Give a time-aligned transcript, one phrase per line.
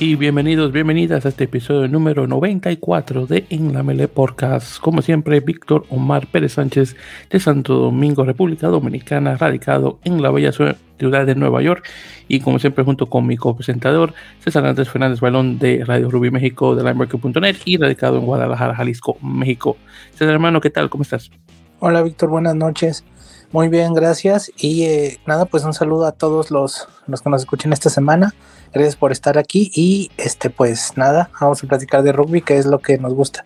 [0.00, 4.80] y bienvenidos, bienvenidas a este episodio número 94 de En la Mele Podcast.
[4.80, 6.96] Como siempre, Víctor Omar Pérez Sánchez
[7.28, 11.86] de Santo Domingo, República Dominicana, radicado en la bella ciudad de Nueva York.
[12.28, 16.74] Y como siempre, junto con mi copresentador César Andrés Fernández Balón de Radio Rubí México
[16.74, 19.76] de Linebacker.net y radicado en Guadalajara, Jalisco, México.
[20.12, 20.88] César, hermano, ¿qué tal?
[20.88, 21.30] ¿Cómo estás?
[21.78, 23.04] Hola, Víctor, buenas noches.
[23.52, 24.52] Muy bien, gracias.
[24.56, 28.34] Y eh, nada, pues un saludo a todos los, los que nos escuchen esta semana.
[28.72, 32.66] Gracias por estar aquí y este pues nada, vamos a platicar de rugby, que es
[32.66, 33.44] lo que nos gusta.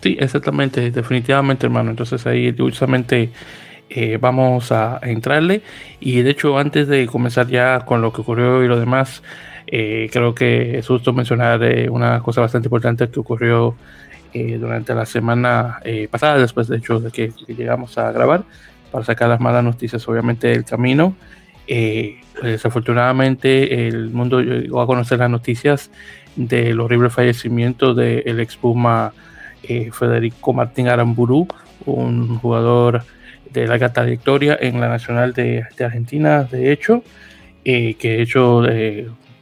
[0.00, 1.90] sí, exactamente, definitivamente hermano.
[1.90, 3.32] Entonces ahí justamente
[3.90, 5.62] eh, vamos a, entrarle
[5.98, 9.22] y de hecho antes de comenzar ya con lo que ocurrió y lo demás,
[9.66, 13.76] eh, creo que es justo mencionar eh, una cosa bastante importante que ocurrió
[14.60, 18.44] durante la semana pasada, después de hecho de que, llegamos a grabar,
[18.90, 21.14] para sacar las malas noticias obviamente del camino.
[21.66, 25.90] Eh, desafortunadamente el mundo llegó a conocer las noticias
[26.36, 29.12] del horrible fallecimiento del ex Puma
[29.62, 31.46] eh, Federico Martín Aramburu,
[31.84, 33.04] un jugador
[33.52, 37.02] de larga trayectoria en la Nacional de, Argentina, de hecho,
[37.64, 38.62] eh, que de hecho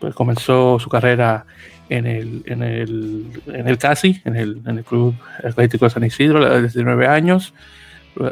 [0.00, 1.44] pues comenzó su carrera
[1.88, 6.82] en el, en el, en el CASI, en el, Club Atlético de San Isidro, desde
[6.82, 7.54] nueve años,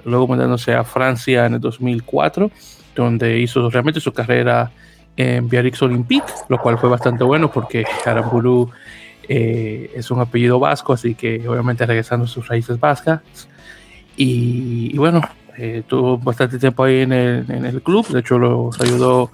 [0.05, 2.51] luego mandándose a Francia en el 2004
[2.95, 4.71] donde hizo realmente su carrera
[5.17, 8.71] en Biarritz Olympique, lo cual fue bastante bueno porque Aramburu
[9.29, 13.21] eh, es un apellido vasco, así que obviamente regresando a sus raíces vascas.
[14.17, 15.23] Y, bueno,
[15.57, 19.31] eh, tuvo bastante tiempo ahí en el, en el, club, de hecho los ayudó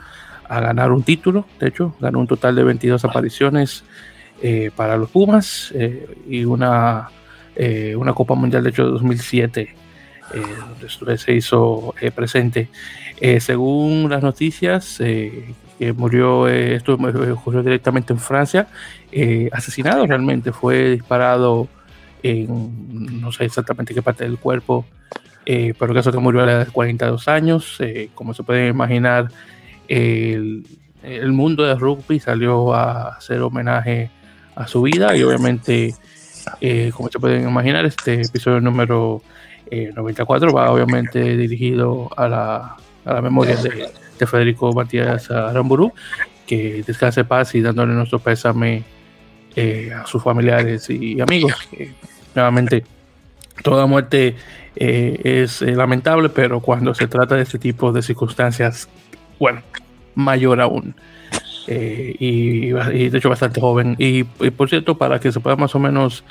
[0.48, 3.84] a ganar un título, de hecho ganó un total de 22 apariciones
[4.42, 5.72] eh, para los Pumas
[6.26, 7.10] y una,
[7.96, 9.79] una Copa Mundial de hecho de 2007
[10.32, 12.68] donde se hizo presente.
[13.20, 18.66] Eh, según las noticias, eh, que murió, eh, esto ocurrió directamente en Francia,
[19.52, 21.68] asesinado realmente, fue disparado
[22.22, 24.86] en no sé exactamente qué parte del cuerpo,
[25.44, 27.78] pero caso que murió a la edad de 42 años.
[28.14, 29.30] como se puede imaginar,
[29.88, 30.64] el,
[31.32, 34.10] mundo del rugby salió a hacer homenaje
[34.54, 35.94] a su vida y obviamente,
[36.94, 39.22] como se pueden imaginar, este episodio número
[39.70, 43.90] 94 va obviamente dirigido a la a la memoria de,
[44.26, 45.94] Federico Matías Aramburu,
[46.46, 48.84] que descanse paz y dándole nuestro pésame
[49.56, 51.54] eh, a sus familiares y amigos.
[52.34, 52.84] nuevamente,
[53.62, 54.36] toda muerte
[54.76, 58.90] eh, es eh, lamentable, pero cuando se trata de este tipo de circunstancias,
[59.38, 59.62] bueno,
[60.14, 60.94] mayor aún.
[61.72, 63.94] Eh, y, de hecho bastante joven.
[63.96, 66.24] Y, por cierto, para que se pueda más o menos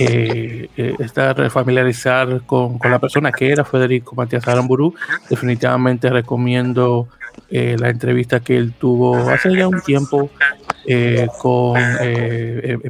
[0.00, 4.92] eh, eh, estar familiarizar con, con, la persona que era Federico Matías Aramburu,
[5.30, 7.08] definitivamente recomiendo
[7.48, 10.30] la entrevista que él tuvo hace ya un tiempo
[11.38, 11.80] con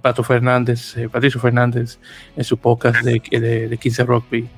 [0.00, 1.98] Pato Fernández, Patricio Fernández,
[2.36, 4.48] en su podcast de, de, de 15 Rugby.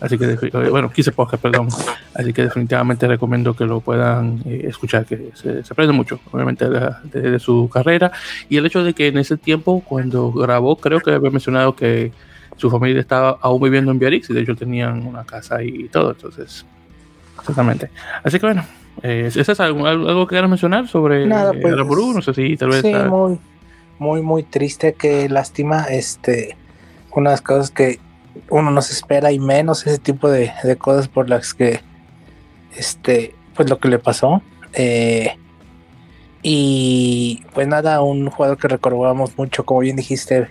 [0.00, 1.68] Así que, bueno, quise podcast, perdón.
[2.14, 7.38] Así que definitivamente recomiendo que lo puedan eh, escuchar, que se, aprende mucho, obviamente, de,
[7.38, 8.12] su carrera.
[8.48, 12.12] Y el hecho de que en ese tiempo, cuando grabó, creo que había mencionado que
[12.56, 16.12] su familia estaba aún viviendo en Biarritz y de hecho tenían una casa y todo.
[16.12, 16.64] Entonces,
[17.38, 17.90] exactamente.
[18.22, 18.64] Así que, bueno,
[19.02, 22.82] eh, ¿es algo, algo que quieras mencionar sobre Nada, pues, No sé si tal vez.
[22.82, 23.38] Sí, muy,
[23.98, 25.84] muy, muy triste, que lástima.
[25.84, 26.56] Este,
[27.10, 27.98] una de las cosas que
[28.50, 31.80] uno no se espera y menos ese tipo de, cosas por las que
[32.76, 34.42] este pues lo que le pasó
[34.72, 35.36] eh,
[36.42, 40.48] y pues nada un jugador que recordamos mucho como bien dijiste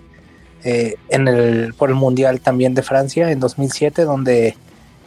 [0.63, 4.56] eh, en el por el mundial también de Francia en 2007 donde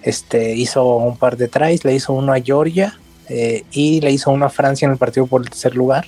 [0.03, 4.31] este hizo un par de tries le hizo uno a Georgia eh, y le hizo
[4.31, 6.07] uno a Francia en el partido por el tercer lugar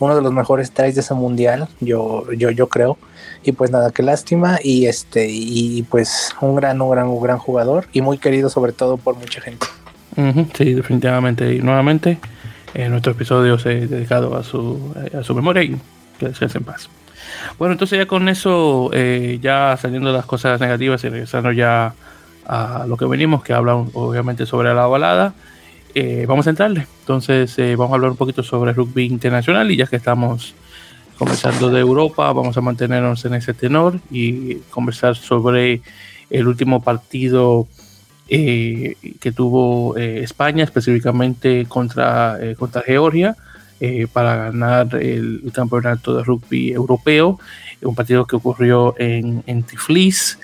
[0.00, 2.98] uno de los mejores tries de ese mundial yo yo yo creo
[3.42, 4.58] y pues nada, qué lástima.
[4.62, 7.86] Y este, y pues un gran, un gran, un gran jugador.
[7.92, 9.66] Y muy querido sobre todo por mucha gente.
[10.54, 11.54] Sí, definitivamente.
[11.54, 12.18] Y nuevamente,
[12.74, 15.76] en nuestro episodio se dedicado a su, a su memoria y
[16.18, 16.88] que descanse en paz.
[17.58, 21.94] Bueno, entonces ya con eso, eh, ya saliendo de las cosas negativas y regresando ya
[22.46, 25.34] a lo que venimos, que habla obviamente sobre la balada,
[25.94, 26.86] eh, vamos a entrarle.
[27.00, 30.54] Entonces eh, vamos a hablar un poquito sobre rugby internacional y ya que estamos
[31.18, 35.82] Comenzando de Europa, vamos a mantenernos en ese tenor y conversar sobre
[36.30, 37.66] el último partido
[38.28, 43.36] eh, que tuvo eh, España, específicamente contra, eh, contra Georgia,
[44.12, 47.38] para ganar el, campeonato de rugby europeo,
[47.80, 50.38] un partido que ocurrió en, en Tiflis.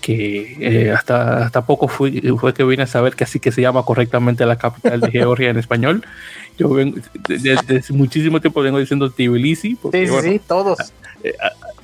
[0.00, 3.62] que eh, hasta, hasta poco fui, fue que vine a saber que así que se
[3.62, 6.04] llama correctamente la capital de Georgia en español.
[6.58, 9.76] Yo vengo, desde, muchísimo tiempo vengo diciendo Tbilisi.
[9.76, 10.92] Porque, sí, sí, todos.
[11.22, 11.34] Eh,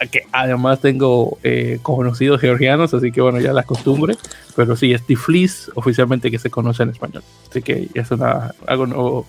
[0.07, 4.17] que además tengo eh, conocidos georgianos, así que bueno, ya la costumbre.
[4.57, 7.23] Pero sí, es Tiflis oficialmente que se conoce en español.
[7.49, 9.27] Así que es una, algo nuevo.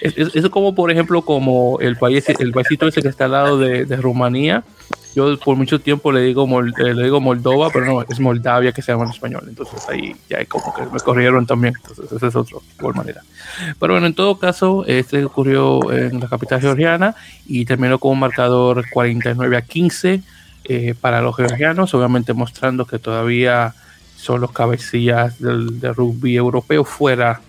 [0.00, 3.96] Es, como, por ejemplo, como el país, el paísito ese que está al lado de
[3.96, 4.62] Rumanía,
[5.16, 8.82] yo por mucho tiempo le digo, eh, le digo Moldova, pero no, es Moldavia que
[8.82, 9.44] se llama en español.
[9.48, 11.72] Entonces ahí ya como que me corrieron también.
[11.74, 12.58] Entonces esa es otra
[12.94, 13.22] manera.
[13.80, 17.16] Pero bueno, en todo caso, este ocurrió en la capital georgiana
[17.46, 20.22] y terminó con un marcador 49 a 15
[20.64, 23.74] eh, para los georgianos, obviamente mostrando que todavía
[24.16, 27.40] son los cabecillas del, rugby europeo fuera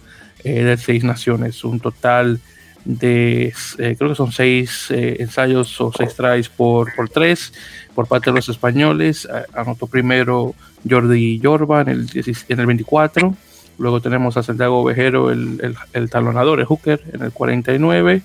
[0.41, 1.65] eh, de seis naciones.
[1.65, 2.39] Un total
[2.87, 7.51] de, eh, creo que son seis eh, ensayos o seis tries por, por tres
[7.93, 9.27] por parte de los españoles.
[9.53, 10.55] Anotó primero
[10.89, 12.09] Jordi Yorba en el,
[12.47, 13.35] en el 24.
[13.79, 18.21] Luego tenemos a Santiago Vejero, el, el, talonador, el hooker, en el 49.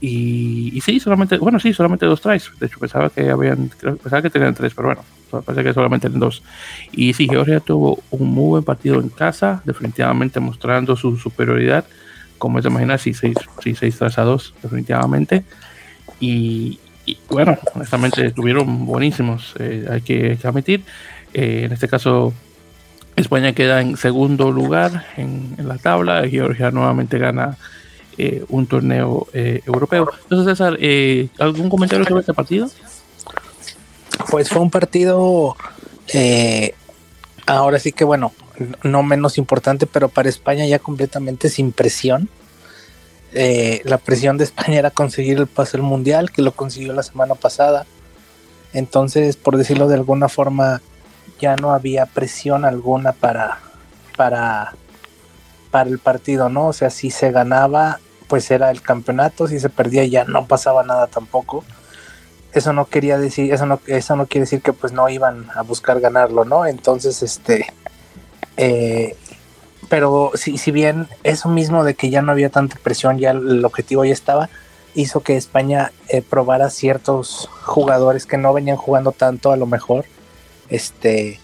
[0.00, 2.50] Y, y, sí, solamente, bueno, sí, solamente dos tries.
[2.58, 6.18] De hecho, pensaba que habían, pensaba que tenían tres, pero bueno, parece que solamente eran
[6.18, 6.42] dos.
[6.92, 11.84] Y sí, Georgia tuvo un muy buen partido en casa, definitivamente mostrando su superioridad
[12.44, 13.34] como te imaginas, sí, 6
[13.74, 15.44] seis, tras a 2, definitivamente.
[16.20, 16.78] Y,
[17.30, 20.84] bueno, honestamente estuvieron buenísimos, eh, hay, que, admitir.
[21.32, 22.34] Eh, en este caso,
[23.16, 27.56] España queda en segundo lugar en, la tabla, Georgia nuevamente gana
[28.18, 30.10] eh, un torneo europeo.
[30.24, 30.78] Entonces, César,
[31.38, 32.68] ¿algún comentario sobre este partido?
[34.30, 35.56] Pues fue un partido,
[37.46, 38.34] ahora sí que bueno,
[38.82, 42.28] no menos importante, pero para España ya completamente sin presión.
[43.32, 47.02] Eh, la presión de España era conseguir el pase al mundial, que lo consiguió la
[47.02, 47.86] semana pasada.
[48.72, 50.80] Entonces, por decirlo de alguna forma,
[51.40, 53.58] ya no había presión alguna para,
[54.16, 54.74] para,
[55.70, 56.68] para el partido, ¿no?
[56.68, 60.84] O sea, si se ganaba, pues era el campeonato, si se perdía ya no pasaba
[60.84, 61.64] nada tampoco.
[62.52, 65.62] Eso no quería decir, eso no, eso no quiere decir que pues no iban a
[65.62, 66.66] buscar ganarlo, ¿no?
[66.66, 67.66] Entonces, este,
[68.56, 69.16] eh,
[69.88, 73.64] pero si, si bien eso mismo de que ya no había tanta presión, ya el
[73.64, 74.48] objetivo ya estaba,
[74.94, 80.04] hizo que España eh, probara ciertos jugadores que no venían jugando tanto a lo mejor,
[80.68, 81.40] este,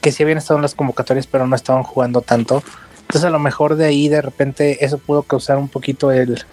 [0.00, 2.62] que sí habían estado en las convocatorias pero no estaban jugando tanto.
[3.00, 6.44] Entonces a lo mejor de ahí de repente eso pudo causar un poquito el,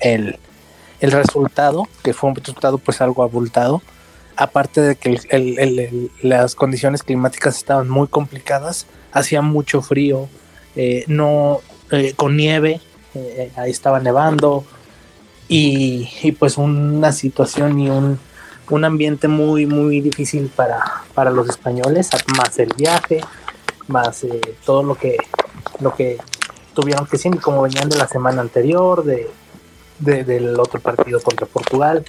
[0.00, 0.38] el,
[1.00, 3.82] el resultado, que fue un resultado pues algo abultado.
[4.36, 8.86] Aparte de que las condiciones climáticas estaban muy complicadas,
[9.16, 10.28] hacía mucho frío,
[10.76, 11.60] eh, no
[11.90, 12.80] eh, con nieve,
[13.14, 14.64] eh, ahí estaba nevando
[15.48, 18.18] y, pues una situación y un,
[18.68, 20.82] un, ambiente muy muy difícil para,
[21.14, 23.20] para los españoles, más el viaje,
[23.88, 24.26] más
[24.64, 25.16] todo lo que
[25.80, 26.18] lo que
[26.74, 29.30] tuvieron que hacer como venían de la semana anterior, de,
[29.98, 32.04] del otro partido contra Portugal,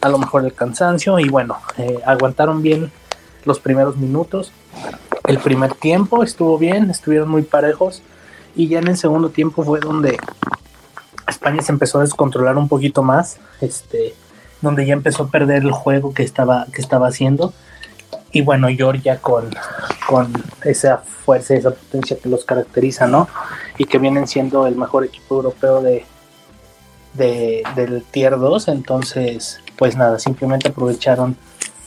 [0.00, 1.58] a lo mejor el cansancio y bueno,
[2.06, 2.92] aguantaron bien
[3.44, 4.52] los primeros minutos
[5.24, 8.02] el primer tiempo estuvo bien, estuvieron muy parejos
[8.54, 10.18] y ya en el segundo tiempo fue donde
[11.28, 14.14] España se empezó a descontrolar un poquito más, este,
[14.60, 17.52] donde ya empezó a perder el juego que estaba, que estaba haciendo.
[18.30, 19.50] Y bueno, Georgia con,
[20.06, 20.32] con
[20.64, 23.28] esa fuerza, esa potencia que los caracteriza, ¿no?
[23.78, 26.04] Y que vienen siendo el mejor equipo europeo de,
[27.14, 28.68] de, del Tier 2.
[28.68, 31.36] Entonces, pues nada, simplemente aprovecharon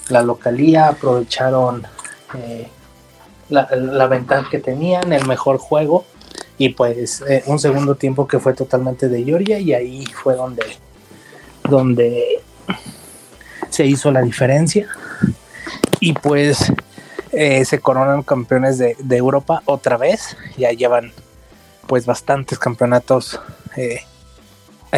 [0.09, 1.83] la localía, aprovecharon
[2.35, 2.69] eh,
[3.49, 6.05] la, ventaja que tenían, el mejor juego
[6.57, 10.63] y pues eh, un segundo tiempo que fue totalmente de Georgia y ahí fue donde,
[11.69, 12.41] donde
[13.69, 14.87] se hizo la diferencia.
[15.99, 16.71] Y pues
[17.31, 21.11] eh, se coronan campeones de, Europa otra vez, ya llevan
[21.87, 23.39] pues bastantes campeonatos
[23.75, 24.01] eh,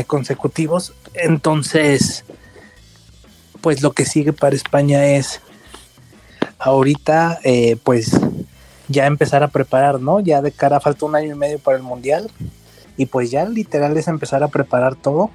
[0.05, 2.23] consecutivos, entonces
[3.61, 5.41] pues lo que sigue para España es
[6.59, 7.39] ahorita
[7.83, 8.11] pues
[8.87, 10.19] ya empezar a preparar, ¿no?
[10.19, 12.29] Ya de cara falta un año y medio para el mundial.
[12.95, 15.29] Y pues ya literal es empezar a preparar todo.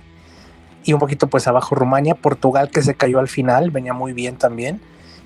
[0.85, 4.37] Y un poquito pues abajo Rumania, Portugal que se cayó al final, venía muy bien
[4.37, 4.81] también.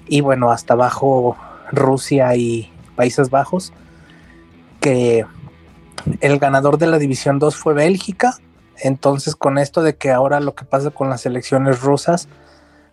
[0.06, 1.36] Y bueno, hasta abajo
[1.72, 3.72] Rusia y Países Bajos
[4.80, 5.26] que
[6.20, 8.36] el ganador de la división 2 fue Bélgica,
[8.78, 12.28] entonces con esto de que ahora lo que pasa con las elecciones rusas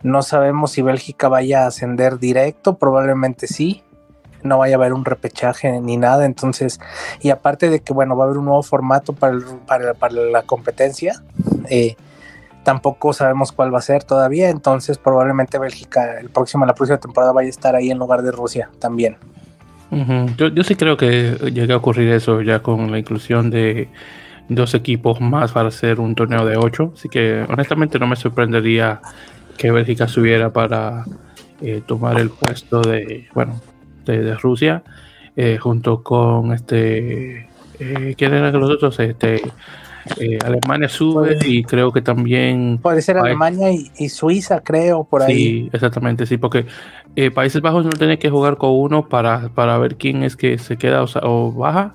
[0.02, 3.82] no sabemos si Bélgica vaya a ascender directo, probablemente sí,
[4.44, 6.24] no vaya a haber un repechaje ni nada.
[6.24, 6.80] Entonces,
[7.20, 11.22] y aparte de que, bueno, va a haber un nuevo formato para, para, la competencia,
[11.68, 11.96] eh,
[12.62, 14.50] tampoco sabemos cuál va a ser todavía.
[14.50, 18.30] Entonces, probablemente Bélgica, el próximo, la próxima temporada vaya a estar ahí en lugar de
[18.30, 19.16] Rusia también.
[20.36, 23.88] yo, yo sí creo que llegue a ocurrir eso ya con la inclusión de
[24.48, 26.92] dos equipos más para hacer un torneo de ocho.
[26.94, 29.00] Así que honestamente no me sorprendería
[29.56, 31.04] que Bélgica subiera para
[31.60, 33.60] eh, tomar el puesto de, bueno,
[34.04, 34.82] de, Rusia,
[35.36, 38.98] eh, junto con este, eh, ¿quién eran los otros?
[39.00, 39.42] Este,
[40.18, 42.78] eh, Alemania sube y creo que también...
[42.82, 45.34] Puede ser Alemania y, Suiza, creo, por ahí.
[45.34, 46.66] Sí, exactamente, sí, porque
[47.34, 50.76] Países Bajos no tiene que jugar con uno para, para ver quién es que se
[50.76, 51.92] queda o, o baja.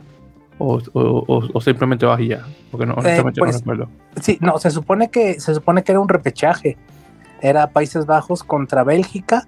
[0.62, 3.90] O, o, simplemente baja ya, porque no, honestamente no pues, recuerdo.
[4.20, 6.76] Sí, no, se supone que se supone que era un repechaje.
[7.42, 9.48] Era Países Bajos contra Bélgica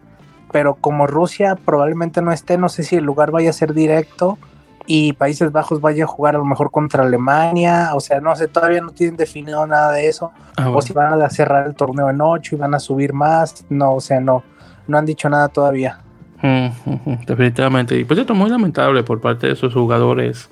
[0.52, 4.38] pero como Rusia probablemente no esté, no sé si el lugar vaya a ser directo
[4.86, 8.48] y Países Bajos vaya a jugar a lo mejor contra Alemania, o sea, no sé,
[8.48, 12.10] todavía no tienen definido nada de eso, ah, o si van a cerrar el torneo
[12.10, 14.44] en ocho y van a subir más, no, o sea, no,
[14.88, 16.00] no han dicho nada todavía.
[17.28, 20.50] definitivamente, y pues esto es muy lamentable por parte de esos jugadores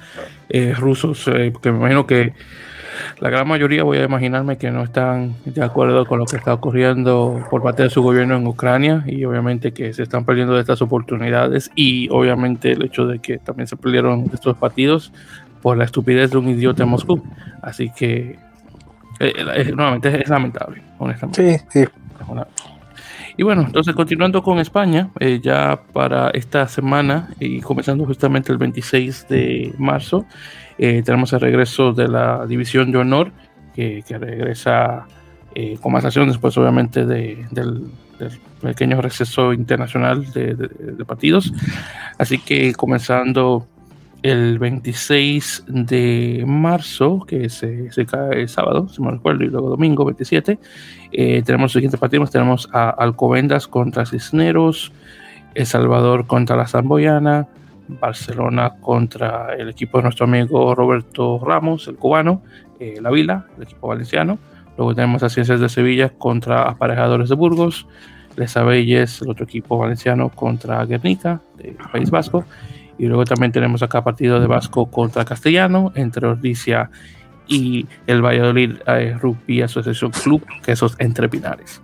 [0.50, 2.34] eh, rusos, eh, porque me imagino que
[3.20, 6.54] la gran mayoría voy a imaginarme que no están de acuerdo con lo que está
[6.54, 10.62] ocurriendo por parte de su gobierno en Ucrania y obviamente que se están perdiendo de
[10.62, 15.12] estas oportunidades y obviamente el hecho de que también se perdieron estos partidos
[15.62, 17.22] por la estupidez de un idiota en Moscú.
[17.62, 18.38] Así que
[19.20, 21.60] eh, eh, nuevamente es lamentable, honestamente.
[21.70, 21.90] Sí, sí.
[23.38, 28.58] Y bueno, entonces continuando con España, eh, ya para esta semana y comenzando justamente el
[28.58, 30.26] 26 de marzo,
[30.80, 33.34] eh, tenemos el regreso de la División de Honor,
[33.76, 35.06] que, regresa
[35.54, 37.92] eh, con más acción después, obviamente, del,
[38.62, 41.54] pequeño receso internacional de, partidos.
[42.18, 43.68] Así que comenzando
[44.24, 49.70] el 26 de marzo, que se, se cae el sábado, si me recuerdo, y luego
[49.70, 50.60] domingo 27,
[51.12, 52.32] eh, tenemos los siguientes partidos.
[52.32, 54.94] Tenemos a Alcobendas contra Cisneros,
[55.56, 57.48] El Salvador contra la Zamboyana,
[57.90, 62.44] Barcelona contra el equipo de nuestro amigo Roberto Ramos, el cubano,
[62.80, 64.38] eh, La Vila, el equipo valenciano.
[64.78, 67.88] Luego tenemos a Ciencias de Sevilla contra Aparejadores de Burgos,
[68.38, 72.46] Les Abelles, el otro equipo valenciano, contra Guernica, del País Vasco.
[72.98, 76.90] Y luego también tenemos acá partido de Vasco contra Castellano, entre Ordicia
[77.48, 81.82] y el Valladolid eh, Rugby Asociación Club, que esos entre Pinares.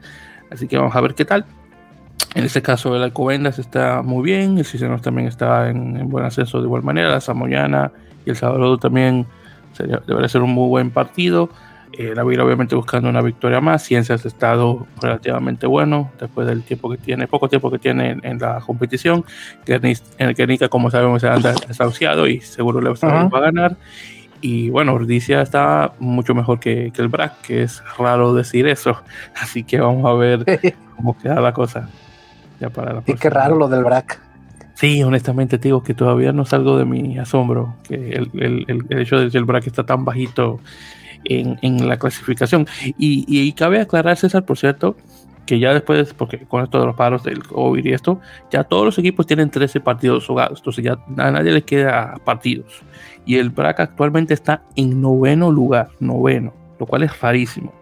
[0.51, 1.45] Así que vamos a ver qué tal.
[2.35, 6.59] En este caso, el Alcobendas está muy bien, el Cisneros también está en, buen ascenso
[6.59, 7.93] de igual manera, la Samoyana
[8.25, 9.25] y el Salvador también
[10.05, 11.49] debería ser un muy buen partido.
[11.93, 16.63] Eh, la Vila obviamente buscando una victoria más, Ciencias ha estado relativamente bueno después del
[16.63, 19.23] tiempo que tiene, poco tiempo que tiene en, la competición.
[19.65, 23.77] En el Guernica, como sabemos, se anda desahuciado y seguro le va a ganar.
[24.41, 29.01] Y bueno, Ordicia está mucho mejor que, que el BRAC, que es raro decir eso.
[29.41, 30.43] Así que vamos a ver
[30.97, 31.89] cómo queda la cosa.
[32.59, 34.21] Ya para la y qué raro lo del BRAC.
[34.75, 38.99] Sí, honestamente te digo que todavía no salgo de mi asombro que el, el, el,
[38.99, 40.59] hecho de que el BRAC está tan bajito
[41.25, 42.67] en, en la clasificación.
[42.97, 44.95] Y, y, cabe aclarar, César, por cierto,
[45.45, 48.19] que ya después, porque con esto de los paros del COVID y esto,
[48.51, 52.83] ya todos los equipos tienen 13 partidos jugados, entonces ya a nadie le queda partidos.
[53.25, 57.73] Y el BRAC actualmente está en noveno lugar, noveno, lo cual es rarísimo.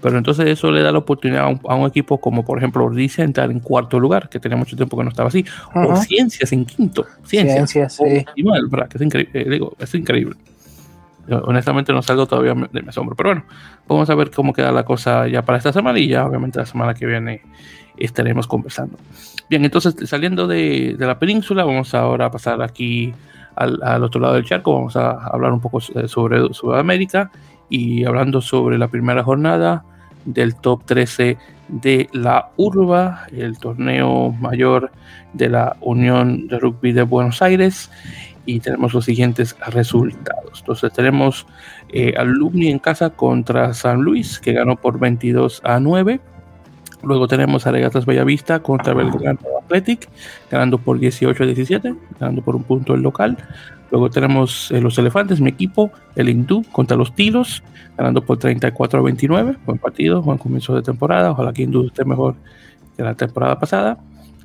[0.00, 3.50] Pero entonces eso le da la oportunidad a un, equipo como por ejemplo Ordicia entrar
[3.50, 7.06] en cuarto lugar, que tenía mucho tiempo que no estaba así, o Ciencias en quinto.
[7.24, 8.04] Ciencias, sí.
[8.04, 10.36] es, increíble, eh, digo, es increíble.
[11.28, 13.44] honestamente no salgo todavía de mi asombro, pero bueno,
[13.86, 16.66] vamos a ver cómo queda la cosa ya para esta semana y ya obviamente la
[16.66, 17.42] semana que viene
[17.96, 18.96] estaremos conversando.
[19.50, 23.12] Bien, entonces saliendo de, de la península, vamos ahora a pasar aquí
[23.56, 27.30] al, al, otro lado del charco, vamos a hablar un poco sobre Sudamérica
[27.68, 29.84] y hablando sobre la primera jornada
[30.24, 34.90] del top 13 de la Urba, el torneo mayor
[35.32, 37.90] de la Unión de Rugby de Buenos Aires.
[38.46, 40.60] Y tenemos los siguientes resultados.
[40.60, 41.46] Entonces tenemos
[41.90, 46.20] eh, Alumni en casa contra San Luis, que ganó por 22 a 9.
[47.02, 50.08] Luego tenemos a Regatas Bellavista contra Belgrano Athletic,
[50.50, 53.38] ganando por 18 a 17, ganando por un punto el local.
[53.90, 57.62] Luego tenemos eh, los elefantes, mi equipo, el hindú contra los tilos,
[57.96, 59.56] ganando por 34 a 29.
[59.66, 61.32] Buen partido, buen comienzo de temporada.
[61.32, 62.36] Ojalá que hindú esté mejor
[62.96, 63.98] que la temporada pasada.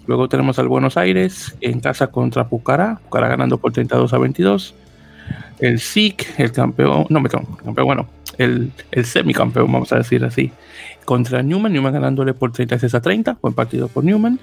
[0.07, 4.75] Luego tenemos al Buenos Aires en casa contra Pucará, Pucará ganando por 32 a 22.
[5.59, 10.51] El SIC, el campeón, no, perdón, campeón, bueno, el, el semicampeón, vamos a decir así,
[11.05, 14.39] contra Newman, Newman ganándole por 36 a 30, buen partido por Newman.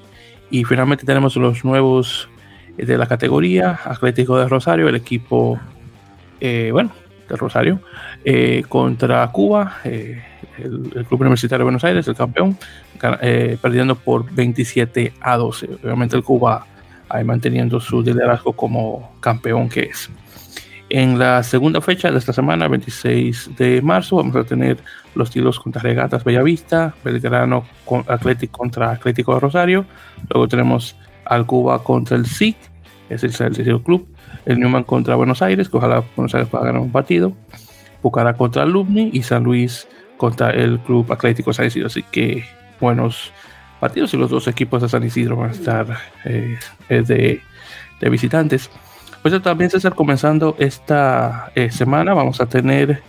[0.51, 2.29] Y finalmente tenemos los nuevos
[2.77, 5.61] de la categoría, Atlético de Rosario, el equipo,
[6.41, 6.93] eh, bueno,
[7.29, 7.81] de Rosario,
[8.25, 10.23] eh, contra Cuba, eh,
[10.59, 12.57] el, Club Universitario de Buenos Aires, el campeón,
[13.61, 15.69] perdiendo por 27 a 12.
[15.83, 16.67] Obviamente el Cuba
[17.09, 20.11] ahí manteniendo su liderazgo como campeón que es.
[20.89, 24.79] En la segunda fecha de esta semana, 26 de marzo, vamos a tener
[25.15, 27.65] los tiros contra Regatas Bellavista, Belgrano
[28.09, 29.87] Atlético contra Atlético de Rosario.
[30.29, 32.57] Luego tenemos al Cuba contra el SIC,
[33.09, 34.07] es el Servicio Club.
[34.45, 37.33] El Newman contra Buenos Aires, que ojalá Buenos Aires pueda ganar un partido.
[38.01, 39.87] Pucará contra Alumni y San Luis
[40.17, 41.87] contra el Club Atlético San Isidro.
[41.87, 42.45] Así que
[42.81, 43.33] buenos
[43.79, 47.41] partidos y los dos equipos de San Isidro van a estar eh, de,
[48.01, 48.71] de visitantes.
[49.23, 52.13] Pues también se está comenzando esta eh, semana.
[52.13, 53.03] Vamos a tener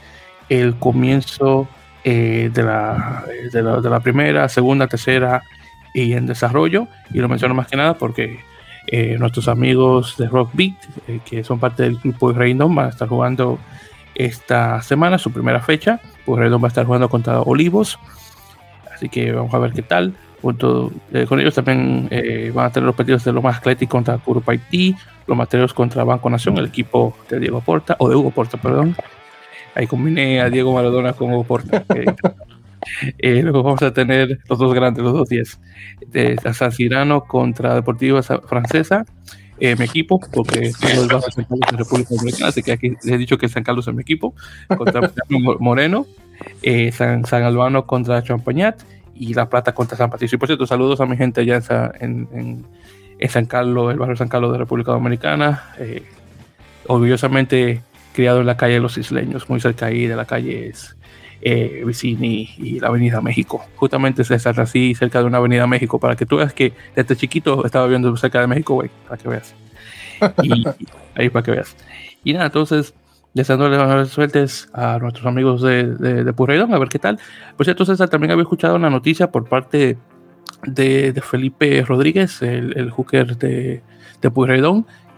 [0.48, 1.67] el comienzo
[2.03, 5.41] eh, de, la, de, la, primera, segunda, tercera
[5.94, 6.88] y en desarrollo.
[7.12, 8.40] Y lo menciono más que nada porque
[8.88, 10.76] eh, nuestros amigos de Rock Beat,
[11.26, 13.60] que son parte del grupo de Random, van a estar jugando
[14.16, 16.00] esta semana, su primera fecha.
[16.26, 18.00] Pues Random va a estar jugando contra Olivos.
[18.94, 20.14] Así que vamos a ver qué tal.
[21.14, 24.18] Eh, con ellos también eh, van a tener los partidos de lo más atlético contra
[24.18, 24.94] Curupaití,
[25.26, 28.96] los materiales contra Banco Nación, el equipo de Diego Porta, o de Hugo Porta, perdón.
[29.74, 31.84] Ahí combiné a Diego Maradona con Hugo Porta.
[33.18, 35.60] eh, luego vamos a tener los dos grandes, los dos 10.
[36.08, 39.06] De San Cirano contra Deportiva Francesa,
[39.60, 42.90] eh, mi equipo, porque tengo el Bajo San Carlos de República Dominicana, así que aquí
[42.90, 44.36] les he dicho que San Carlos es mi equipo,
[44.68, 46.06] contra Moreno,
[46.92, 48.82] San, San Albano contra Champañat
[49.16, 50.36] y La Plata contra San Patricio.
[50.36, 51.62] Y por cierto, saludos a mi gente allá
[52.00, 55.74] en, en, San Carlos, el barrio San Carlos de República Dominicana.
[55.80, 56.04] Eh,
[56.88, 57.82] orgullosamente
[58.13, 60.96] criado en la calle de los isleños, muy cerca ahí de la calle es,
[61.46, 63.66] eh, Vicini y la Avenida México.
[63.76, 67.18] Justamente se está así cerca de una Avenida México para que tú veas que desde
[67.18, 69.56] chiquito estaba viviendo cerca de México, güey, para que veas.
[70.42, 70.66] Y,
[71.16, 71.76] ahí para que veas.
[72.24, 72.94] Y nada, entonces
[73.34, 74.18] deseándole las
[74.74, 77.20] a nuestros amigos de, de, a ver qué tal.
[77.58, 79.98] Pues cierto, César, también había escuchado una noticia por parte
[80.66, 83.82] de, Felipe Rodríguez, el, el hooker de,
[84.22, 84.30] de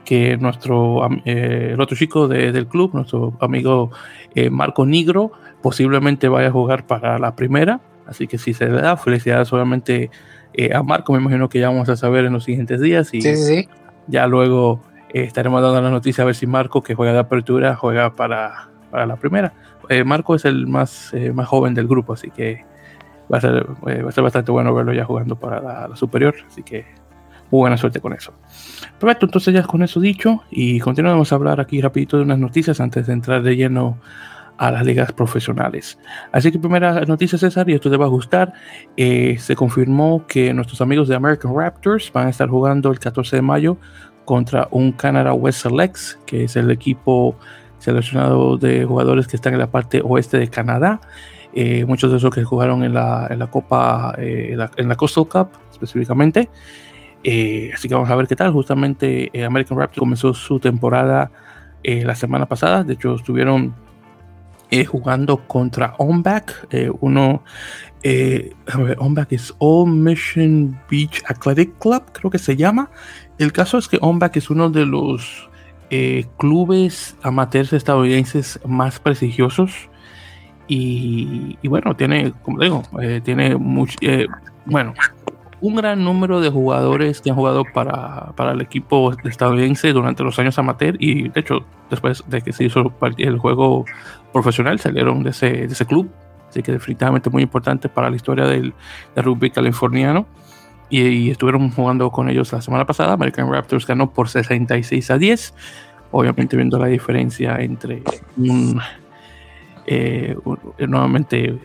[0.06, 3.92] que nuestro eh, el otro chico del club, nuestro amigo
[4.34, 5.32] eh, Marco Nigro,
[5.66, 7.80] posiblemente vaya a jugar para la primera.
[8.06, 10.12] Así que si se le da, felicidades solamente
[10.54, 11.12] eh, a Marco.
[11.12, 13.12] Me imagino que ya vamos a saber en los siguientes días.
[13.16, 13.70] Y sí, sí, sí.
[14.06, 17.76] ya luego eh, estaremos dando la noticia a ver si Marco, que juega de apertura,
[17.76, 19.54] juega para, para la primera.
[19.90, 22.64] Eh, Marco es el más, más joven del grupo, así que
[23.34, 26.36] va a, ser, va a ser bastante bueno verlo ya jugando para la, superior.
[26.48, 26.86] Así que
[27.50, 28.34] muy buena suerte con eso.
[29.00, 32.80] Perfecto, entonces ya con eso dicho y continuamos a hablar aquí rapidito de unas noticias
[32.80, 33.98] antes de entrar de lleno
[34.58, 35.98] a las ligas profesionales.
[36.32, 38.54] Así que primera noticia César, y esto te va a gustar,
[38.96, 43.42] se confirmó que nuestros amigos de American Raptors van a estar jugando el 14 de
[43.42, 43.78] mayo
[44.26, 47.38] contra un Canada West Selects, que es el equipo
[47.80, 51.00] seleccionado de jugadores que están en la parte oeste de Canadá.
[51.54, 55.28] Eh, muchos de esos que jugaron en la, en la Copa, eh, en, la, Coastal
[55.28, 56.50] Cup específicamente.
[57.24, 58.52] Eh, así que vamos a ver qué tal.
[58.52, 61.32] Justamente American Raptors comenzó su temporada
[61.84, 62.84] la semana pasada.
[62.84, 63.76] De hecho, estuvieron
[64.88, 66.68] jugando contra OnBack.
[67.00, 67.44] uno,
[68.04, 72.90] a ver, OnBack es All Mission Beach Athletic Club, creo que se llama.
[73.38, 75.50] El caso es que OMBAC es uno de los
[75.92, 79.88] eh, clubes amateurs estadounidenses más prestigiosos
[80.68, 84.26] y, bueno, tiene, como digo, eh, tiene mucho, eh,
[84.66, 84.96] bueno,
[85.62, 90.38] un gran número de jugadores que han jugado para, para, el equipo estadounidense durante los
[90.40, 93.86] años amateur y de hecho después de que se hizo el juego
[94.34, 96.10] profesional salieron de ese, de ese club,
[96.50, 98.74] así que definitivamente muy importante para la historia del,
[99.16, 100.26] rugby californiano
[100.90, 103.14] y, estuvieron jugando con ellos la semana pasada.
[103.14, 105.54] American Raptors ganó por 66 a 10.
[106.12, 108.04] Obviamente viendo la diferencia entre
[108.38, 108.80] un,
[109.88, 110.36] eh,
[110.80, 111.60] nuevamente eh,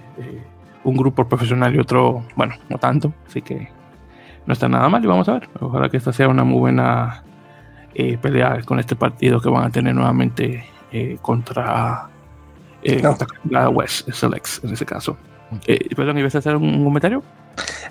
[0.84, 3.12] un grupo profesional y otro, bueno, no tanto.
[3.26, 3.68] Así que
[4.46, 5.48] no está nada mal y vamos a ver.
[5.60, 7.22] Ojalá que esta sea una muy buena
[7.94, 10.66] eh, pelea con este partido que van a tener nuevamente
[11.22, 12.08] contra,
[13.48, 15.16] la West Selects en ese caso.
[15.96, 17.22] perdón, ¿ibas a hacer un comentario?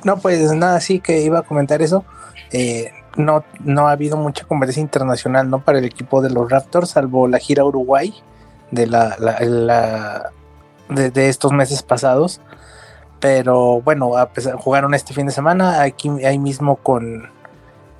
[0.03, 2.05] No, pues nada, sí que iba a comentar eso.
[2.51, 5.59] Eh, no, no ha habido mucha competencia internacional, ¿no?
[5.59, 8.13] Para el equipo de los Raptors, salvo la gira Uruguay
[8.71, 10.31] de la, la,
[10.89, 12.39] de, estos meses pasados.
[13.19, 17.29] Pero bueno, a pesar, jugaron este fin de semana aquí ahí mismo con,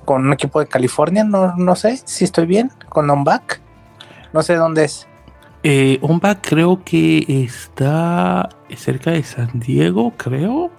[0.04, 3.60] con un equipo de California, no, no sé si estoy bien, con Onback.
[4.32, 5.06] No sé dónde es.
[5.62, 10.70] Eh, Onback creo que está cerca de San Diego, creo.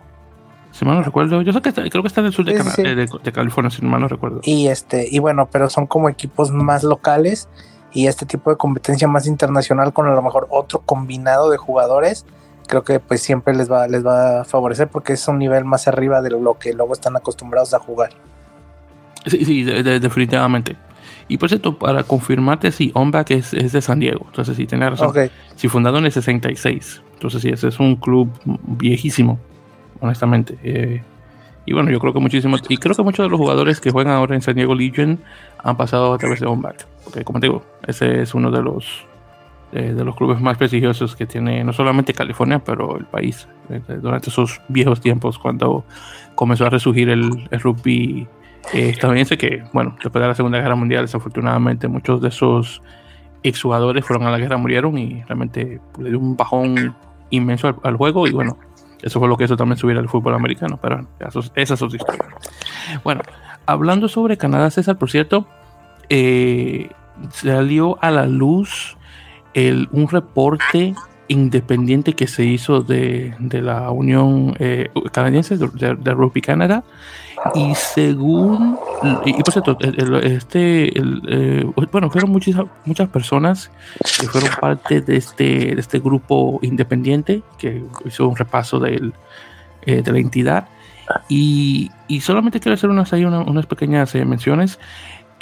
[0.71, 3.31] Si mal no recuerdo, yo sé que creo que está en el sur de, de,
[3.31, 4.39] California, si mal no recuerdo.
[4.43, 7.49] Y este, y bueno, pero son como equipos más locales
[7.91, 12.25] y este tipo de competencia más internacional con a lo mejor otro combinado de jugadores,
[12.71, 15.89] creo que pues siempre les va, les va a favorecer porque es un nivel más
[15.89, 18.11] arriba de lo que luego están acostumbrados a jugar.
[19.25, 20.77] Sí, sí, definitivamente.
[21.27, 24.25] Y por cierto, para confirmarte, sí, OnBack es, es de San Diego.
[24.25, 25.13] Entonces, sí, tenés razón.
[25.55, 27.03] Sí, fundado en el 66.
[27.13, 29.37] Entonces, sí, ese es un club viejísimo,
[29.99, 30.57] honestamente.
[30.63, 31.03] Eh,
[31.65, 34.13] y bueno, yo creo que muchísimos, y creo que muchos de los jugadores que juegan
[34.13, 35.19] ahora en San Diego Legion
[35.61, 36.87] han pasado a través de OnBack.
[37.03, 39.05] Porque, como te digo, ese es uno de los
[39.73, 43.47] eh, de los clubes más prestigiosos que tiene no solamente California, pero el país.
[43.69, 45.85] Eh, durante esos viejos tiempos, cuando
[46.35, 48.27] comenzó a resurgir el, rugby
[48.73, 52.81] eh, estadounidense, que, bueno, después de la Segunda Guerra Mundial, desafortunadamente, muchos de esos
[53.43, 56.93] exjugadores fueron a la guerra, murieron y realmente le dio un bajón
[57.29, 58.27] inmenso al, juego.
[58.27, 58.57] Y bueno,
[59.01, 60.79] eso fue lo que hizo también subir al fútbol americano.
[60.81, 61.07] Pero
[61.55, 62.25] esa es otra historia.
[63.05, 63.21] Bueno,
[63.65, 65.47] hablando sobre Canadá, César, por cierto,
[67.31, 68.97] salió a la luz
[69.53, 70.95] un reporte
[71.31, 76.83] independiente que se hizo de, de la Unión eh, Canadiense de, Rugby Canada
[77.55, 78.77] y según
[79.25, 79.77] y, por cierto
[80.21, 83.71] este eh, bueno fueron muchas muchas personas
[84.19, 89.13] que fueron parte de este de este grupo independiente que hizo un repaso del,
[89.85, 90.67] eh, de la entidad.
[91.27, 94.79] Y, y, solamente quiero hacer unas, unas pequeñas menciones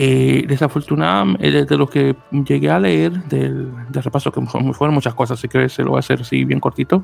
[0.02, 5.50] eh, desafortunadamente, de lo que llegué a leer del, repaso, que fueron muchas cosas, así
[5.50, 7.04] que se lo voy a hacer así bien cortito.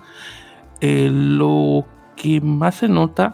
[0.79, 3.34] Eh, lo que más se nota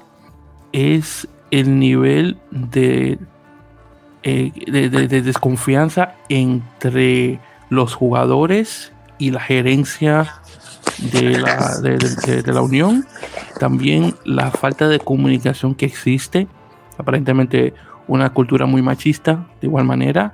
[0.71, 3.19] es el nivel de,
[4.23, 10.41] eh, de, desconfianza entre los jugadores y la gerencia
[11.13, 13.05] de la, de la Unión.
[13.59, 16.47] También la falta de comunicación que existe.
[16.97, 17.75] Aparentemente
[18.11, 20.33] una cultura muy machista de igual manera.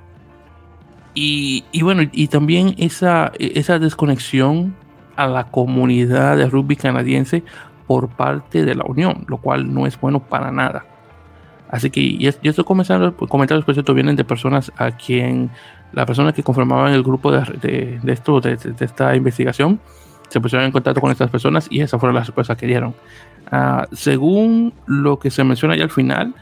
[1.14, 4.74] Y, bueno, y también esa, esa desconexión
[5.16, 7.42] a la comunidad de rugby canadiense
[7.86, 10.84] por parte de la Unión, lo cual no es bueno para nada.
[11.70, 15.50] Así que y, estoy comenzando, comentarios por cierto vienen de personas a quien
[15.92, 19.80] la persona que conformaban el grupo de, de, esto, de, esta investigación,
[20.28, 22.94] se pusieron en contacto con estas personas y esas fueron las respuestas que dieron.
[23.50, 26.34] Ah, según lo que se menciona ya al final,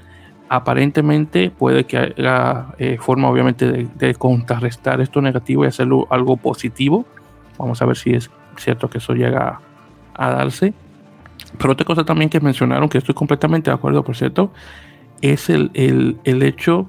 [0.48, 7.04] aparentemente puede que haya eh, forma obviamente de, contrarrestar esto negativo y hacerlo algo positivo.
[7.58, 9.60] Vamos a ver si es cierto que eso llega
[10.14, 10.74] a darse.
[11.58, 14.52] Pero otra cosa también que mencionaron, que estoy completamente de acuerdo, por cierto,
[15.20, 16.86] es el, hecho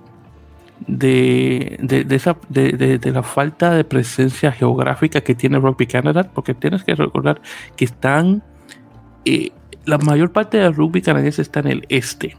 [0.87, 1.77] de,
[2.09, 7.41] esa, de, la falta de presencia geográfica que tiene Rugby Canada, porque tienes que recordar
[7.75, 8.43] que están,
[9.25, 9.51] eh,
[9.85, 12.35] la mayor parte del rugby canadiense está en el este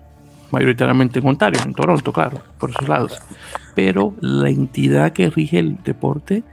[0.51, 3.19] mayoritariamente en Ontario, en Toronto, claro, por esos lados.
[3.75, 6.45] Pero la entidad que rige el deporte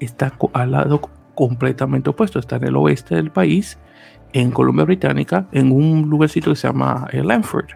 [0.00, 1.00] está al lado
[1.34, 3.78] completamente opuesto, está en el oeste del país,
[4.32, 7.66] en Columbia Británica, en un lugarcito que se llama eh, Lanford,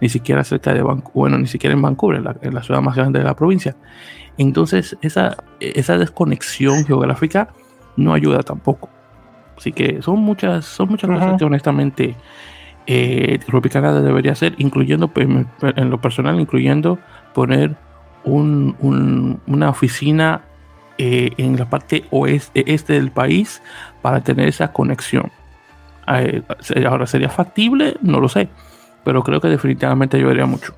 [0.00, 3.18] ni siquiera cerca de Vancouver, bueno, ni siquiera en Vancouver, en la, ciudad más grande
[3.18, 3.76] de la provincia.
[4.38, 7.48] Entonces, esa, esa desconexión geográfica
[7.96, 8.88] no ayuda tampoco.
[9.56, 12.14] Así que son muchas, son muchas cosas que honestamente
[12.86, 13.38] eh,
[14.02, 15.26] debería hacer, incluyendo pues,
[15.60, 16.98] en lo personal, incluyendo
[17.34, 17.76] poner
[18.24, 20.42] una oficina
[20.98, 23.62] eh, en la parte oeste este del país
[24.02, 25.30] para tener esa conexión.
[26.08, 26.42] Eh,
[26.88, 27.96] ahora, ¿sería factible?
[28.00, 28.48] No lo sé,
[29.04, 30.74] pero creo que definitivamente ayudaría mucho.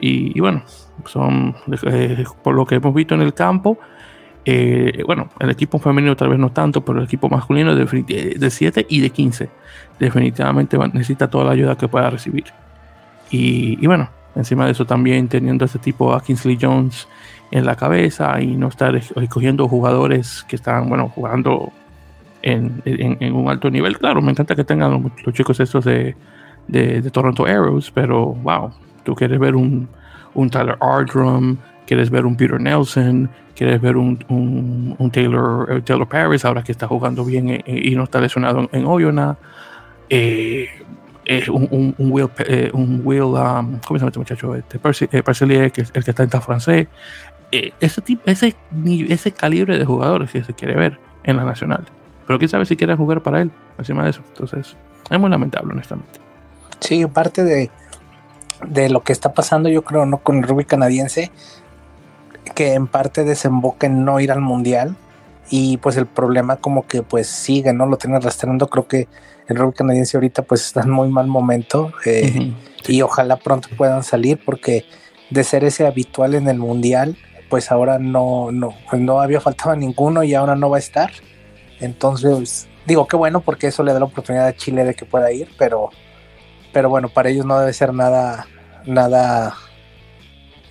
[0.00, 0.62] Y, bueno,
[1.04, 1.54] son
[1.86, 3.78] eh, por lo que hemos visto en el campo,
[4.44, 8.50] eh, bueno, el equipo femenino tal vez no tanto, pero el equipo masculino de, de
[8.50, 9.50] 7 y de 15
[9.98, 12.46] definitivamente necesita toda la ayuda que pueda recibir.
[13.30, 17.06] Y, bueno, encima de eso también teniendo este tipo a Kingsley Jones
[17.52, 21.72] en la cabeza y no estar escogiendo jugadores que están, bueno, jugando
[22.42, 22.82] en,
[23.32, 23.98] un alto nivel.
[23.98, 26.16] Claro, me encanta que tengan los, chicos estos de,
[26.66, 28.72] de, Toronto Arrows, pero wow,
[29.04, 29.88] tú quieres ver un,
[30.34, 31.56] un Tyler Ardrum,
[31.90, 34.24] quieres ver un Peter Nelson, quieres ver un,
[34.96, 38.68] un, Taylor, eh, Taylor Paris, ahora que está jugando bien eh, y no está lesionado
[38.70, 39.36] en, Oyona.
[40.08, 40.68] Eh,
[41.48, 42.28] un, Will,
[42.74, 44.54] un Will um, ¿cómo se llama este muchacho?
[44.54, 46.86] Este Percy, que es el que está en francés.
[47.50, 48.54] ese, tipo, ese,
[49.08, 51.86] ese calibre de jugadores que se quiere ver en la nacional.
[52.24, 54.22] Pero quién sabe si quiere jugar para él, encima de eso.
[54.28, 54.76] Entonces,
[55.10, 56.20] es muy lamentable, honestamente.
[56.78, 57.68] Sí, parte de,
[58.68, 60.18] de lo que está pasando, yo creo, ¿no?
[60.18, 61.32] Con el rugby canadiense,
[62.54, 64.96] que en parte desemboca en no ir al mundial
[65.50, 67.86] y pues el problema como que pues sigue, ¿no?
[67.86, 69.08] Lo tiene arrastrando, creo que
[69.48, 72.52] el rugby canadiense ahorita pues está en muy mal momento eh,
[72.86, 74.84] y ojalá pronto puedan salir porque
[75.30, 77.16] de ser ese habitual en el mundial
[77.48, 81.10] pues ahora no, no, pues no había faltado ninguno y ahora no va a estar.
[81.80, 85.32] Entonces, digo que bueno porque eso le da la oportunidad a Chile de que pueda
[85.32, 85.90] ir, pero,
[86.72, 88.46] pero bueno, para ellos no debe ser nada,
[88.86, 89.56] nada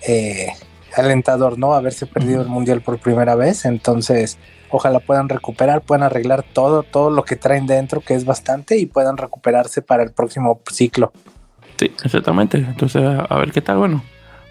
[0.08, 0.48] eh,
[0.96, 1.74] alentador, ¿no?
[1.74, 3.64] Haberse perdido el mundial por primera vez.
[3.64, 4.38] Entonces,
[4.70, 8.86] ojalá puedan recuperar, puedan arreglar todo, todo lo que traen dentro, que es bastante, y
[8.86, 11.12] puedan recuperarse para el próximo ciclo.
[11.78, 12.58] Sí, exactamente.
[12.58, 13.78] Entonces, a ver qué tal.
[13.78, 14.02] Bueno,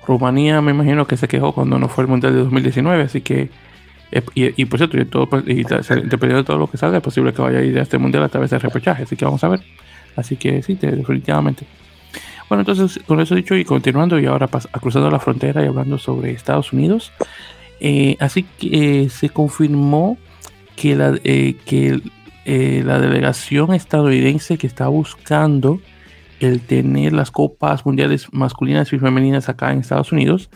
[0.10, 3.50] Rumanía me imagino que se quejó cuando no fue el mundial de 2019, así que.
[4.12, 7.32] Eh, y, por cierto, y todo, y dependiendo de todo lo que salga, es posible
[7.32, 9.50] que vaya a ir a este mundial a través del repechaje, así que vamos a
[9.50, 9.62] ver.
[10.16, 11.68] Así que sí, definitivamente.
[12.50, 16.32] Bueno, entonces, con eso dicho y continuando, y ahora cruzando la frontera y hablando sobre
[16.32, 17.12] Estados Unidos,
[17.80, 20.18] eh, así que eh, se confirmó
[20.76, 22.02] que la, eh, que
[22.46, 25.80] la delegación estadounidense que está buscando
[26.40, 30.50] el tener las copas mundiales masculinas y femeninas acá en Estados Unidos,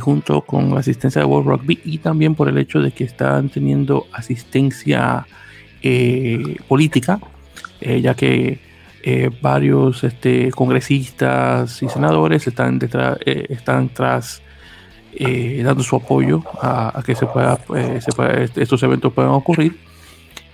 [0.00, 3.48] junto con la asistencia de World Rugby y también por el hecho de que están
[3.48, 5.26] teniendo asistencia
[6.68, 7.18] política,
[7.80, 8.65] ya que
[9.40, 14.42] varios este, congresistas y senadores están, detrás, están tras
[15.18, 18.00] eh, dando su apoyo a, que se pueda, eh,
[18.56, 19.74] estos eventos puedan ocurrir.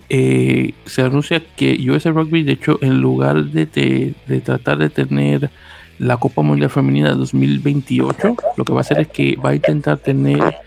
[0.08, 5.50] Eh, se anuncia que US Rugby, de hecho, en lugar de, tratar de tener
[5.98, 9.98] la Copa Mundial Femenina 2028, lo que va a hacer es que va a intentar
[9.98, 10.58] tener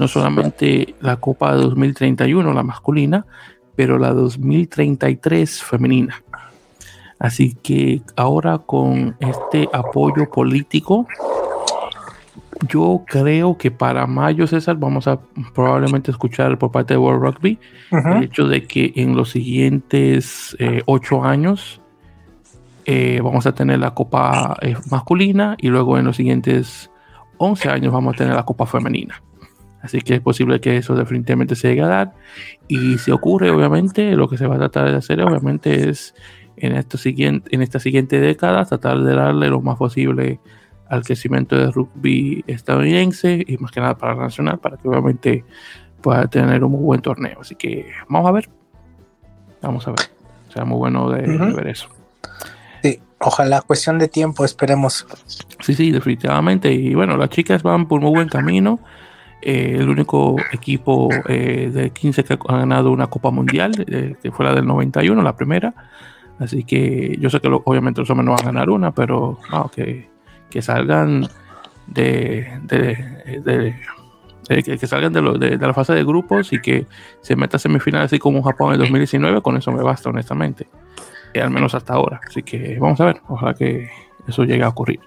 [0.00, 3.24] no solamente la Copa 2031, la masculina,
[3.76, 6.23] pero la 2033 femenina.
[7.18, 11.06] Así que ahora con este apoyo político
[12.68, 15.20] yo creo que para mayo, César, vamos a
[15.54, 17.58] probablemente escuchar por parte de World Rugby
[17.90, 21.80] el hecho de que en los siguientes eh, ocho años
[22.86, 26.90] eh, vamos a tener la Copa eh, masculina y luego en los siguientes
[27.38, 29.22] 11 años vamos a tener la Copa femenina.
[29.82, 32.14] Así que es posible que eso definitivamente se llegue a dar.
[32.68, 36.14] Y si ocurre, obviamente, lo que se va a tratar de hacer, obviamente, es
[36.56, 40.40] en, esto siguiente, en esta siguiente década tratar de darle lo más posible
[40.88, 45.44] al crecimiento del rugby estadounidense y más que nada para la nacional, para que obviamente
[46.00, 47.38] pueda tener un muy buen torneo.
[47.40, 48.48] Así que vamos a ver.
[49.62, 50.00] Vamos a ver.
[50.52, 51.88] Será muy bueno de, ver eso.
[52.82, 55.06] Sí, ojalá, cuestión de tiempo, esperemos.
[55.60, 56.70] Sí, sí, definitivamente.
[56.72, 58.78] Y bueno, las chicas van por muy buen camino.
[59.40, 64.30] Eh, el único equipo eh, de 15 que ha ganado una Copa Mundial, eh, que
[64.30, 65.74] fue la del 91, la primera.
[66.38, 69.38] Así que yo sé que obviamente los hombres no van a ganar una, pero
[69.74, 70.14] que
[70.54, 71.26] que salgan
[71.88, 72.48] de,
[74.46, 76.86] que, salgan de, la fase de grupos y que
[77.20, 80.68] se meta a semifinales así como Japón en 2019, con eso me basta, honestamente.
[81.32, 82.20] Eh, al menos hasta ahora.
[82.24, 83.90] Así que vamos a ver, ojalá que
[84.28, 85.00] eso llegue a ocurrir.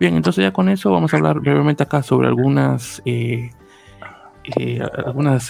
[0.00, 3.50] Bien, entonces ya con eso vamos a hablar brevemente acá sobre algunas eh,
[4.56, 5.48] eh, algunas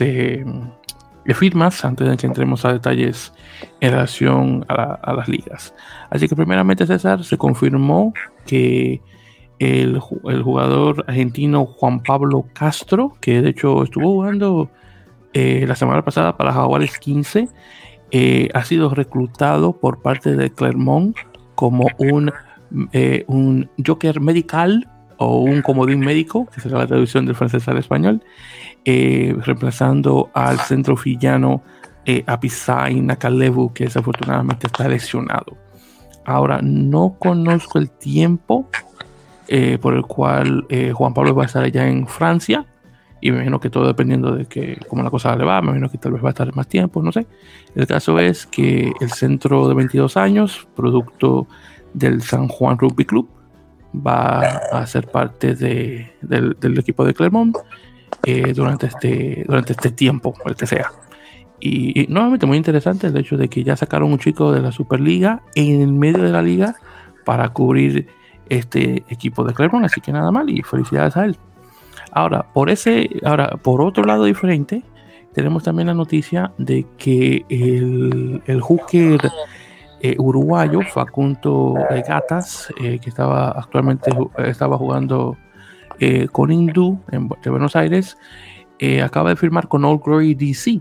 [1.35, 3.33] firmas antes de que entremos a detalles
[3.81, 5.75] en relación a, las ligas.
[6.11, 8.12] Así que primeramente César se confirmó
[8.47, 9.01] que
[9.59, 14.71] el, jugador argentino Juan Pablo Castro, que de hecho estuvo jugando
[15.33, 17.49] eh, la semana pasada para Jaguares 15,
[18.12, 21.17] eh, ha sido reclutado por parte de Clermont
[21.55, 22.33] como un,
[22.93, 27.79] eh, un joker medical o un comodín médico, que será la traducción del francés al
[27.79, 28.23] español,
[28.87, 31.62] reemplazando al centro fillano
[32.05, 35.57] eh, Apisai Nakalevu, que desafortunadamente está lesionado.
[36.25, 38.68] Ahora, no conozco el tiempo
[39.49, 42.64] eh, por el cual eh, Juan Pablo va a estar allá en Francia.
[43.20, 45.90] Y me imagino que todo dependiendo de que, cómo la cosa le va, me imagino
[45.90, 47.27] que tal vez va a estar más tiempo, no sé.
[47.75, 51.49] El caso es que el centro de 22 años, producto
[51.92, 53.29] del San Juan Rugby Club,
[53.94, 57.57] va a ser parte de, del, equipo de Clermont
[58.55, 60.90] durante, este, durante este tiempo, el que sea.
[61.61, 65.42] Y, nuevamente muy interesante el hecho de que ya sacaron un chico de la Superliga
[65.55, 66.77] en el medio de la liga
[67.25, 68.09] para cubrir
[68.49, 71.37] este equipo de Clermont, así que nada mal y felicidades a él.
[72.12, 74.83] Ahora, por ese, ahora, por otro lado diferente,
[75.35, 79.21] tenemos también la noticia de que el, el hooker
[80.01, 81.75] eh, uruguayo Facundo
[82.07, 85.37] Gatas, eh, que estaba actualmente estaba jugando
[86.01, 88.17] eh, con Hindú en, de Buenos Aires,
[89.03, 90.81] acaba de firmar con Old Glory DC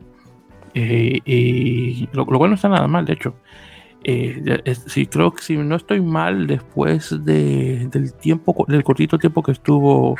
[0.75, 3.34] eh, y lo, cual no está nada mal, de hecho.
[4.04, 9.41] Eh, sí, creo que si no estoy mal, después de, del tiempo, del cortito tiempo
[9.41, 10.15] que estuvo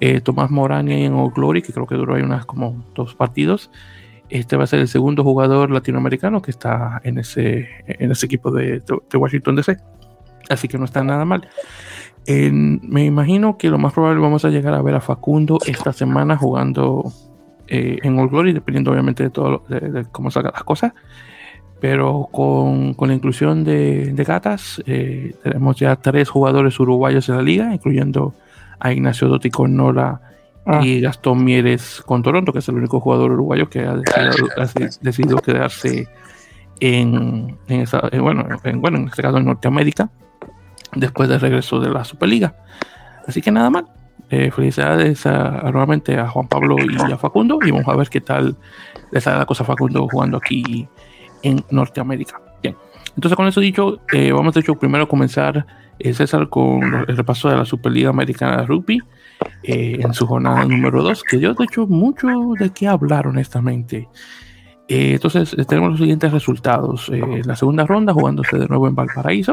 [0.00, 3.70] eh, Tomás Morani en Old Glory, que creo que duró ahí unas como dos partidos,
[4.30, 8.50] este va a ser el segundo jugador latinoamericano que está en ese, en ese equipo
[8.50, 9.76] de Washington DC.
[10.48, 11.48] Así que no está nada mal.
[12.26, 16.36] Me imagino que lo más probable vamos a llegar a ver a Facundo esta semana
[16.36, 17.12] jugando
[17.66, 20.92] eh, en All Glory, dependiendo obviamente de todo de, cómo salgan las cosas.
[21.80, 27.36] Pero con, con la inclusión de, de gatas, eh, tenemos ya tres jugadores uruguayos en
[27.36, 28.34] la liga, incluyendo
[28.78, 30.20] a Ignacio Dotti con Nora
[30.66, 30.80] ah.
[30.84, 33.96] y Gastón Mieres con Toronto, que es el único jugador uruguayo que ha
[35.00, 36.06] decidido, quedarse
[36.80, 37.56] en,
[38.20, 40.10] bueno, en, bueno, en este caso en Norteamérica,
[40.94, 42.54] después del regreso de la Superliga.
[43.26, 43.84] Así que nada más.
[44.32, 48.56] Eh, felicidades nuevamente a Juan Pablo y a Facundo y vamos a ver qué tal
[49.10, 50.86] le sale la cosa a Facundo jugando aquí
[51.42, 52.40] en Norteamérica.
[52.62, 52.76] Bien,
[53.16, 55.66] entonces con eso dicho, eh, vamos de hecho primero a comenzar
[55.98, 59.02] eh, César con el repaso de la Superliga Americana de Rugby
[59.64, 64.08] en su jornada número 2, que dio de hecho mucho de qué hablar honestamente.
[64.86, 67.08] entonces tenemos los siguientes resultados.
[67.08, 69.50] la segunda ronda jugándose de nuevo en Valparaíso.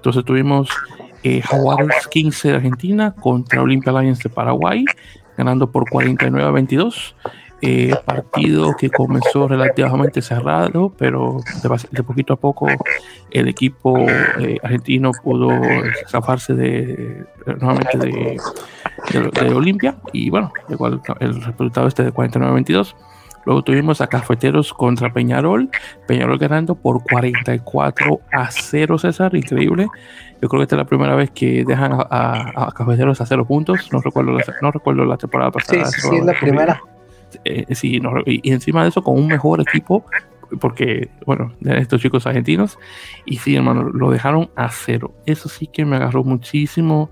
[0.00, 0.70] Entonces tuvimos
[1.22, 4.86] eh, Jaguares 15 de Argentina contra Olympia Lions de Paraguay,
[5.36, 7.14] ganando por 49 a 22.
[7.62, 11.40] Eh, partido que comenzó relativamente cerrado, pero
[11.90, 12.66] de, poquito a poco
[13.30, 15.50] el equipo eh, argentino pudo
[16.08, 17.26] zafarse de,
[17.60, 18.40] nuevamente de,
[19.12, 21.02] de, Olimpia y bueno, llegó el,
[21.42, 22.96] resultado este de 49 a 22.
[23.44, 25.70] Luego tuvimos a Cafeteros contra Peñarol.
[26.06, 29.34] Peñarol ganando por 44 a 0, César.
[29.34, 29.88] Increíble.
[30.42, 33.90] Yo creo que esta es la primera vez que dejan a, Cafeteros a 0 puntos.
[33.92, 35.86] No recuerdo, la, no recuerdo la temporada pasada.
[35.86, 36.82] Sí, sí, es la primera.
[37.44, 40.04] Eh, sí, y, encima de eso con un mejor equipo,
[40.60, 42.78] porque, bueno, de estos chicos argentinos.
[43.24, 45.14] Y sí, hermano, lo dejaron a cero.
[45.26, 47.10] Eso sí que me agarró muchísimo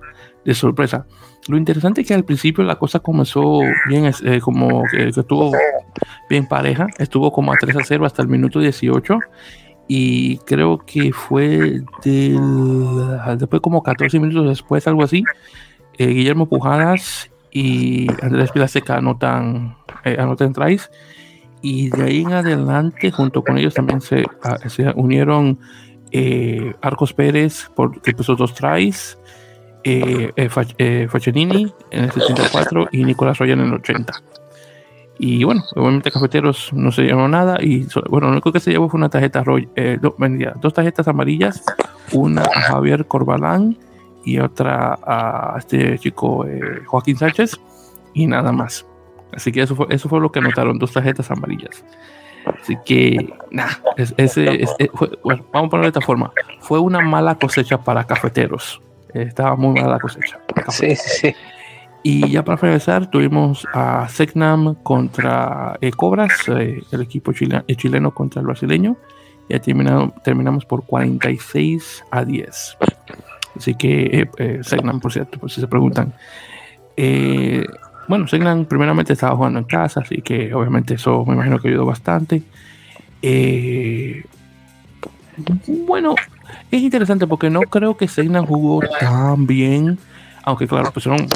[0.49, 1.07] de sorpresa.
[1.47, 5.53] Lo interesante es que al principio la cosa comenzó bien, eh, como que, estuvo
[6.31, 9.19] bien pareja, estuvo como a 3 a 0 hasta el minuto 18
[9.89, 15.23] y creo que fue después como 14 minutos después, algo así,
[15.99, 20.91] eh, Guillermo Pujadas y Andrés Vilaseca anotan, eh, anotan tries
[21.61, 25.59] y de ahí en adelante junto con ellos también se, ah, se unieron
[26.11, 29.19] eh, Arcos Pérez por, que puso dos tries
[29.85, 31.09] eh, eh, eh
[31.91, 34.13] en el 74 y Nicolás Royan en el 80.
[35.19, 37.59] Y bueno, obviamente Cafeteros no se llevó nada.
[37.61, 39.43] Y bueno, lo único que se llevó fue una tarjeta
[39.75, 41.65] eh, dos tarjetas amarillas,
[42.13, 43.77] una a Javier Corbalán
[44.25, 47.59] y otra a este chico eh, Joaquín Sánchez,
[48.15, 48.87] y nada más.
[49.33, 51.85] Así que eso fue, eso fue lo que anotaron, dos tarjetas amarillas.
[52.63, 54.67] Así que, nada, ese,
[55.25, 56.31] bueno, vamos a ponerlo de esta forma.
[56.61, 58.81] Fue una mala cosecha para cafeteros
[59.23, 60.39] estaba muy mala la cosecha.
[60.69, 61.35] Sí, sí, sí.
[62.03, 68.41] Y ya para finalizar, tuvimos a Segnam contra eh, Cobras, eh, el equipo chileno contra
[68.41, 68.97] el brasileño.
[69.49, 72.77] Ya terminado, terminamos por 46 a 10.
[73.57, 76.13] Así que, eh, Segnam, por cierto, por si se preguntan.
[78.07, 81.85] bueno, Segnam primeramente estaba jugando en casa, así que obviamente eso me imagino que ayudó
[81.85, 82.43] bastante.
[85.67, 86.15] bueno,
[86.71, 89.99] es interesante porque no creo que Seina jugó tan bien,
[90.43, 91.27] aunque claro, pusieron,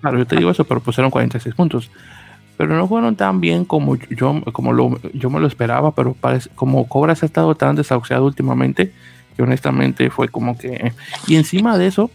[0.00, 1.90] claro, yo te digo eso, pero pusieron 46 puntos.
[2.56, 6.50] Pero no fueron tan bien como yo, como lo, yo me lo esperaba, pero parece,
[6.54, 8.92] como Cobras ha estado tan desahuciado últimamente,
[9.36, 10.92] que honestamente fue como que...
[11.26, 12.10] Y encima de eso,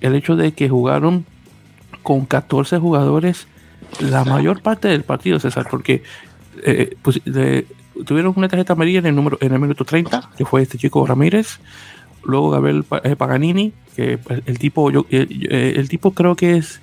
[0.00, 1.24] el hecho de que jugaron
[2.02, 3.48] con 14 jugadores
[4.00, 6.02] la mayor parte del partido, César, porque
[6.62, 7.20] eh, pues,
[8.04, 11.04] tuvieron una tarjeta amarilla en el número en el minuto 30, que fue este chico
[11.06, 11.58] Ramírez
[12.28, 16.80] luego Gabriel eh, Paganini, que pues, el tipo, yo, eh, el, tipo creo que es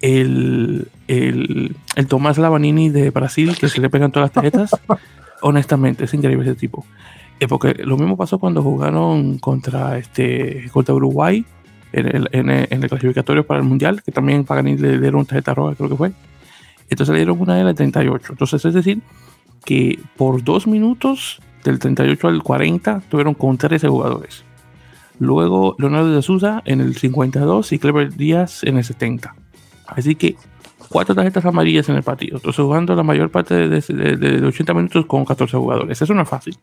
[0.00, 4.70] el, el, el, Tomás Lavanini de Brasil, que se le pegan todas las tarjetas.
[5.42, 6.86] Honestamente, es increíble ese tipo.
[7.40, 11.44] Eh, porque lo mismo pasó cuando jugaron contra, este, contra Uruguay
[11.92, 15.74] en el, en, el, clasificatorio para el Mundial, que también Paganini le dieron tarjeta roja,
[15.74, 16.12] creo que fue.
[16.88, 18.26] Entonces le dieron una de la 38.
[18.30, 19.00] Entonces es decir,
[19.64, 24.44] que por dos minutos, del 38 al 40, tuvieron con 13 jugadores.
[25.18, 29.34] Luego Leonardo de Sousa en el 52 y Clever Díaz en el 70.
[29.86, 30.36] Así que
[30.88, 32.36] cuatro tarjetas amarillas en el partido.
[32.36, 36.00] Entonces jugando la mayor parte de, 80 minutos con 14 jugadores.
[36.00, 36.56] Eso no es fácil.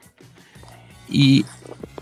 [1.10, 1.46] Y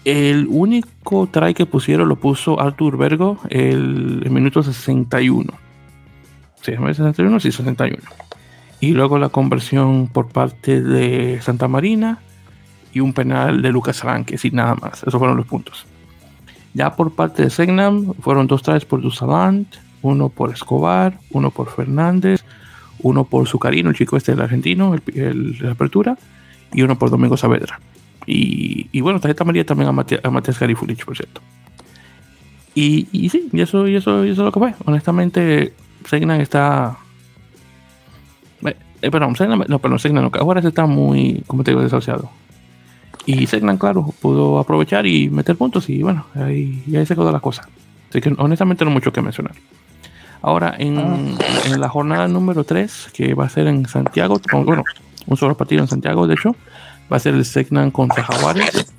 [0.05, 5.51] el único try que pusieron lo puso Artur Vergo el, el minuto 61.
[6.61, 7.39] ¿Sí, 61?
[7.39, 7.97] Sí, 61.
[8.81, 12.19] Y luego la conversión por parte de Santa Marina
[12.93, 15.03] y un penal de Lucas Arranque, sin nada más.
[15.03, 15.85] Esos fueron los puntos.
[16.73, 21.69] Ya por parte de Segnam fueron dos trajes por Dussalant, uno por Escobar, uno por
[21.69, 22.43] Fernández,
[23.01, 26.17] uno por Zucarino, el chico este del argentino, el, de la apertura,
[26.73, 27.79] y uno por Domingo Saavedra.
[28.25, 29.91] Y, y bueno, tarjeta María también a,
[30.29, 31.41] Matías Garifulich, por cierto.
[32.75, 34.73] Y, y, sí, y eso, y, eso, y eso es lo que fue.
[34.85, 35.73] Honestamente,
[36.05, 36.97] Segnam está.
[38.65, 42.29] Eh, eh perdón, Segnam, no, perdón, Segnam no, ahora está muy, como te digo, desasociado.
[43.31, 47.39] Y Segnan, claro, pudo aprovechar y meter puntos y bueno, ahí, ahí se quedó la
[47.39, 47.69] cosa.
[48.09, 49.53] Así que honestamente no mucho que mencionar.
[50.41, 51.15] Ahora, en, ah.
[51.65, 54.83] en, la jornada número 3, que va a ser en Santiago, bueno,
[55.27, 56.55] un solo partido en Santiago, de hecho,
[57.11, 58.91] va a ser el Segnan contra Jaguares.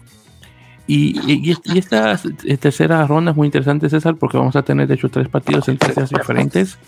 [0.87, 2.21] Y, y, esta
[2.61, 5.79] tercera ronda es muy interesante, César, porque vamos a tener, de hecho, tres partidos en
[5.79, 6.79] fechas diferentes.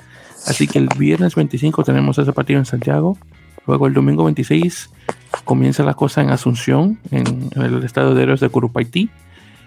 [0.46, 3.18] Así que el viernes 25 tenemos ese partido en Santiago.
[3.66, 4.90] Luego el domingo 26
[5.44, 9.10] comienza la cosa en Asunción, en, el estado de héroes de Curupaití.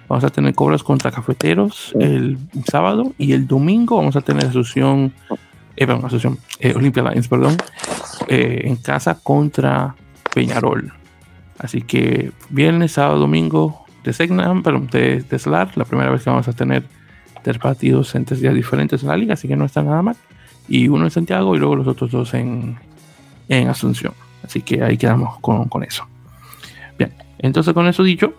[0.07, 2.37] Vamos a tener cobras contra cafeteros el
[2.69, 5.13] sábado y el domingo vamos a tener Asunción,
[5.75, 7.57] eh, perdón, Asunción, eh, Olympia Lions, perdón,
[8.27, 9.95] eh, en casa contra
[10.33, 10.93] Peñarol.
[11.57, 16.29] Así que viernes, sábado, domingo de Segnam, perdón, de, de SLAR, la primera vez que
[16.29, 16.83] vamos a tener
[17.41, 20.15] tres partidos en tres días diferentes en la liga, así que no está nada mal.
[20.67, 22.77] Y uno en Santiago y luego los otros dos en,
[23.49, 24.13] en Asunción.
[24.43, 26.05] Así que ahí quedamos con, con eso.
[26.97, 28.33] Bien, entonces con eso dicho,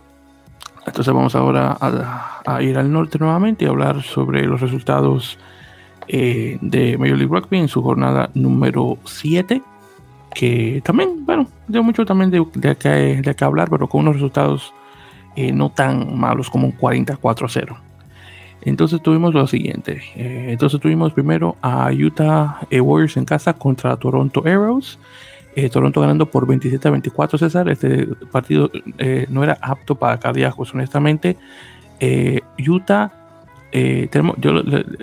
[0.86, 5.36] entonces vamos ahora a, ir al norte nuevamente y hablar sobre los resultados
[6.06, 9.62] eh, de Major League Rugby en su jornada número 7.
[10.32, 14.14] Que también, bueno, dio mucho también de, de, que, de que hablar, pero con unos
[14.14, 14.72] resultados
[15.34, 17.76] eh, no tan malos como un 44-0.
[18.66, 20.02] Entonces tuvimos lo siguiente.
[20.16, 24.98] Eh, entonces tuvimos primero a Utah Warriors en casa contra Toronto Arrows.
[25.54, 27.68] Eh, Toronto ganando por 27 a 24, César.
[27.68, 31.36] Este partido eh, no era apto para cardíacos, honestamente.
[32.00, 33.12] Eh, Utah,
[33.70, 34.62] tenemos, yo,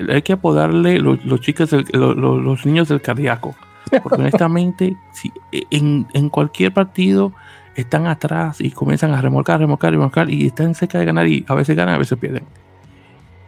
[0.10, 3.56] hay que apodarle los, los chicos, los, niños del cardíaco.
[4.04, 5.32] Porque honestamente, si,
[5.72, 7.32] en, en, cualquier partido
[7.76, 11.56] están atrás y comienzan a remolcar, remolcar, remolcar y están cerca de ganar y a
[11.56, 12.44] veces ganan, a veces pierden.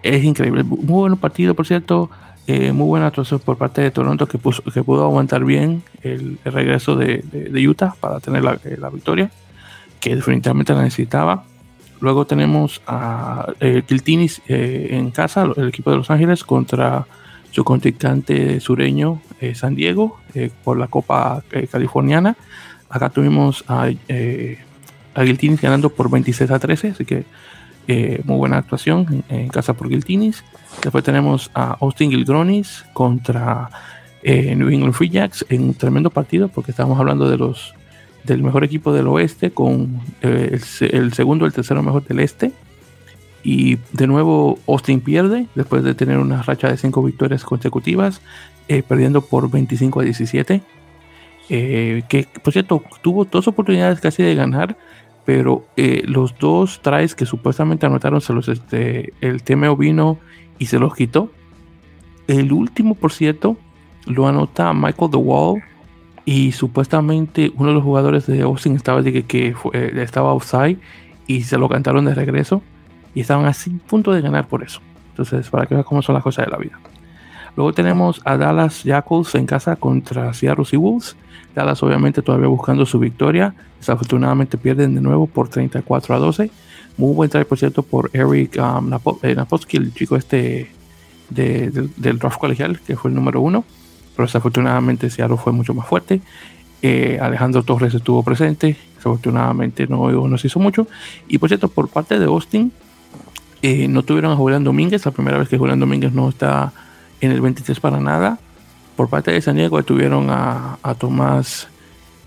[0.05, 0.63] Es increíble.
[0.63, 0.77] Muy
[1.09, 2.11] buen partido, por cierto.
[2.45, 6.95] Eh, muy buena actuación por parte de Toronto que, que pudo aguantar bien el, regreso
[6.95, 7.23] de,
[7.67, 9.31] Utah para tener eh, la, victoria,
[9.99, 11.45] que definitivamente la necesitaba.
[12.01, 17.07] Luego tenemos a eh, Kiltinis en casa, el equipo de Los Ángeles, contra
[17.49, 19.21] su contrincante sureño
[19.55, 20.19] San Diego
[20.63, 21.41] por la Copa
[21.71, 22.35] Californiana.
[22.89, 23.89] Acá tuvimos a,
[25.15, 27.25] a Giltinis ganando por 26 a 13, así que
[27.87, 30.43] eh, muy buena actuación en, casa por Giltinis.
[30.81, 33.69] Después tenemos a Austin Gilgronis contra
[34.23, 37.75] eh, New England Free Jacks en un tremendo partido porque estamos hablando de los
[38.23, 42.51] del mejor equipo del oeste con eh, el, segundo, el tercero mejor del este.
[43.43, 48.19] Y de nuevo Austin pierde después de tener una racha de cinco victorias consecutivas,
[48.87, 50.63] perdiendo por 25 a 17.
[51.47, 54.75] que por cierto tuvo dos oportunidades casi de ganar,
[55.25, 60.19] pero eh, los dos tries que supuestamente anotaron se los este, el TMO vino
[60.59, 61.31] y se los quitó.
[62.27, 63.57] El último, por cierto,
[64.05, 65.63] lo anota Michael The Wall
[66.25, 70.77] y supuestamente uno de los jugadores de Austin estaba que, que eh, estaba outside
[71.27, 72.61] y se lo cantaron de regreso
[73.13, 73.53] y estaban a
[73.87, 74.79] punto de ganar por eso.
[75.09, 76.79] Entonces, para que vean cómo son las cosas de la vida.
[77.55, 81.15] Luego tenemos a Dallas Jackals en casa contra Seattle Seawolves.
[81.53, 83.55] Dallas obviamente todavía buscando su victoria.
[83.79, 86.51] Desafortunadamente pierden de nuevo por 34 a 12.
[86.97, 89.35] Muy buen try, por cierto, por Eric um, eh,
[89.71, 90.71] el chico este
[91.29, 93.63] del draft colegial, que fue el número uno.
[94.15, 96.21] Pero desafortunadamente Seattle fue mucho más fuerte.
[96.81, 98.77] Eh, Alejandro Torres estuvo presente.
[98.95, 100.87] Desafortunadamente no, no se hizo mucho.
[101.27, 102.71] Y por cierto, por parte de Austin,
[103.61, 105.05] eh, no tuvieron a Julián Domínguez.
[105.05, 106.73] La primera vez que Julián Domínguez no está
[107.21, 108.39] en el 23 para nada.
[108.95, 111.67] Por parte de San Diego tuvieron a, Tomás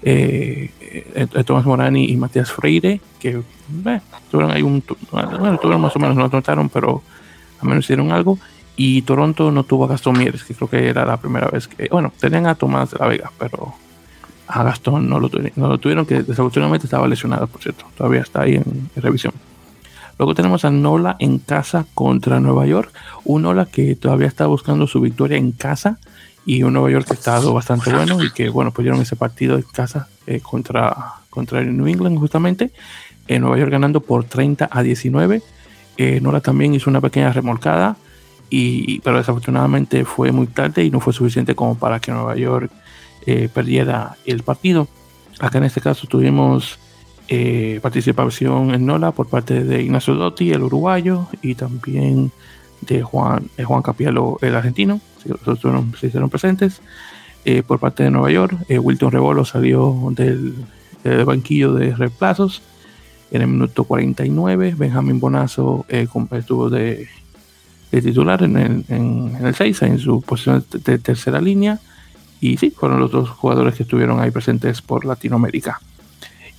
[0.02, 3.42] eh, eh, Tomás Morani y Matías Freire, que
[4.30, 7.02] tuvieron ahí un bueno, tuvieron más o menos, no notaron, pero
[7.60, 8.38] al menos hicieron algo.
[8.76, 11.88] Y Toronto no tuvo a Gastón Mieres, que creo que era la primera vez que,
[11.90, 13.74] bueno, tenían a Tomás de la Vega, pero
[14.46, 18.20] a Gastón no lo, tuvieron, no lo tuvieron, que desafortunadamente estaba lesionado, por cierto, todavía
[18.20, 19.32] está ahí en revisión.
[20.18, 22.92] Luego tenemos a Nola en casa contra Nueva York.
[23.24, 25.98] Un Nola que todavía está buscando su victoria en casa
[26.44, 29.62] y un Nueva York que estado bastante bueno y que, bueno, pudieron ese partido en
[29.62, 32.72] casa eh, contra, contra New England justamente.
[33.28, 35.42] En Nueva York ganando por 30 a 19.
[35.98, 37.96] Eh, Nola también hizo una pequeña remolcada,
[38.50, 42.72] y, pero desafortunadamente fue muy tarde y no fue suficiente como para que Nueva York
[43.26, 44.88] eh, perdiera el partido.
[45.38, 46.78] Acá en este caso tuvimos
[47.30, 52.32] eh, participación en Nola por parte de Ignacio Dotti, el uruguayo, y también
[52.80, 56.80] de Juan, de Juan Capielo, el argentino, se hicieron presentes.
[57.44, 60.54] Eh, por parte de Nueva York, eh, Wilton Rebolo salió del,
[61.24, 62.62] banquillo de reemplazos
[63.30, 64.74] en el minuto 49.
[64.76, 67.08] Benjamín Bonazo estuvo de,
[67.90, 71.78] titular en el, en, el 6, en su posición de tercera línea.
[72.40, 75.80] Y sí, fueron los dos jugadores que estuvieron ahí presentes por Latinoamérica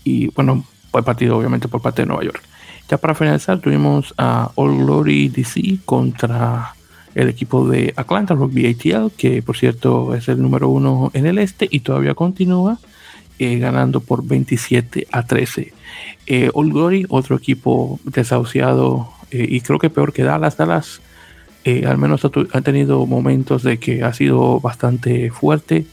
[0.04, 2.42] y bueno, fue partido obviamente por parte de Nueva York.
[2.90, 6.74] Ya para finalizar tuvimos a All Glory DC contra
[7.16, 11.38] el equipo de Atlanta Rugby ATL, que por cierto es el número uno en el
[11.38, 12.80] este y todavía continúa
[13.38, 15.74] eh, ganando por 27 a 13.
[16.26, 20.58] Eh, Old Glory, otro equipo desahuciado eh, y creo que peor que Dallas.
[20.58, 21.02] Dallas
[21.86, 25.86] al menos ha, tenido momentos de que ha sido bastante fuerte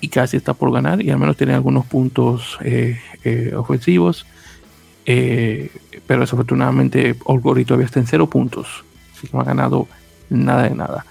[0.00, 2.58] y casi está por ganar y al menos tiene algunos puntos
[3.56, 4.26] ofensivos.
[5.04, 8.84] pero desafortunadamente Old Glory todavía está en cero puntos.
[9.16, 9.88] Así que no ha ganado
[10.28, 11.06] nada de nada.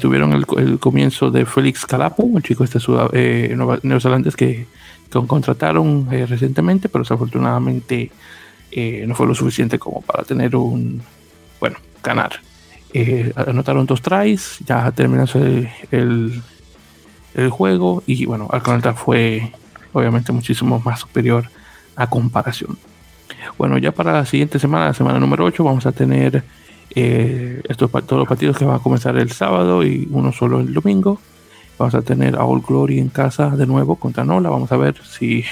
[0.00, 2.78] tuvieron el, comienzo de Félix Calapo, un chico este
[3.12, 4.66] eh, neozelandés que
[5.26, 8.10] contrataron eh, recientemente, pero desafortunadamente
[8.70, 11.00] eh, no fue lo suficiente como para tener un,
[11.60, 12.40] bueno, ganar.
[12.92, 15.24] Eh, anotaron dos tries, ya terminó
[15.90, 16.42] el,
[17.50, 19.52] juego y bueno, Atlanta fue
[19.92, 21.48] obviamente muchísimo más superior
[21.94, 22.78] a comparación.
[23.58, 26.44] Bueno, ya para la siguiente semana, la semana número 8, vamos a tener
[26.90, 31.20] estos, todos los partidos que van a comenzar el sábado y uno solo el domingo.
[31.78, 34.48] Vamos a tener a All Glory en casa de nuevo contra Nola.
[34.48, 35.44] Vamos a ver si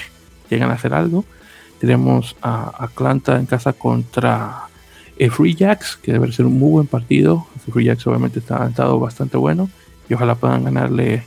[0.49, 1.23] llegan a hacer algo.
[1.79, 4.63] Tenemos a Atlanta en casa contra
[5.17, 7.45] eh, Free Jacks, que debe ser un muy buen partido.
[7.71, 9.69] Free Jacks obviamente está estado bastante bueno
[10.09, 11.25] y ojalá puedan ganarle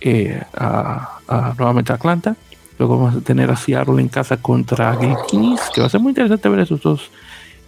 [0.00, 1.20] eh, a,
[1.58, 2.36] nuevamente a Atlanta.
[2.78, 4.98] Luego vamos a tener a Seattle en casa contra
[5.28, 7.10] Kings, que va a ser muy interesante ver esos dos,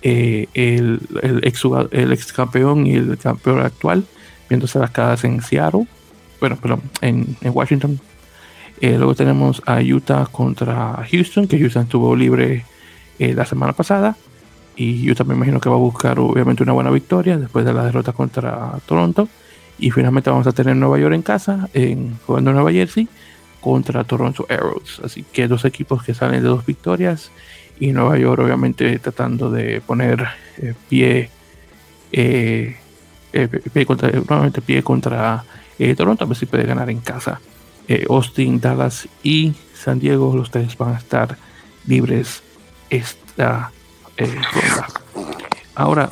[0.01, 1.01] eh, el,
[1.43, 4.05] ex, el ex campeón y el campeón actual,
[4.49, 5.87] viéndose las caras en Seattle
[6.41, 8.01] bueno, pero en, Washington.
[8.81, 12.65] Eh, luego tenemos a Utah contra Houston, que Houston estuvo libre
[13.19, 14.17] la semana pasada.
[14.75, 17.85] Y Utah me imagino que va a buscar obviamente una buena victoria después de la
[17.85, 19.29] derrota contra Toronto.
[19.83, 23.09] Y finalmente vamos a tener Nueva York en casa, en, jugando Nueva Jersey,
[23.61, 25.01] contra Toronto Arrows.
[25.05, 27.31] Así que dos equipos que salen de dos victorias.
[27.81, 30.25] Y Nueva York obviamente tratando de poner
[30.59, 31.31] eh, pie,
[32.11, 35.45] pie contra, nuevamente pie contra
[35.79, 37.41] eh, Toronto a ver si puede ganar en casa.
[37.89, 41.37] Eh, Austin, Dallas y San Diego, los tres van a estar
[41.87, 42.43] libres
[42.89, 43.73] esta
[44.17, 44.87] eh, ronda.
[45.75, 46.09] Ahora,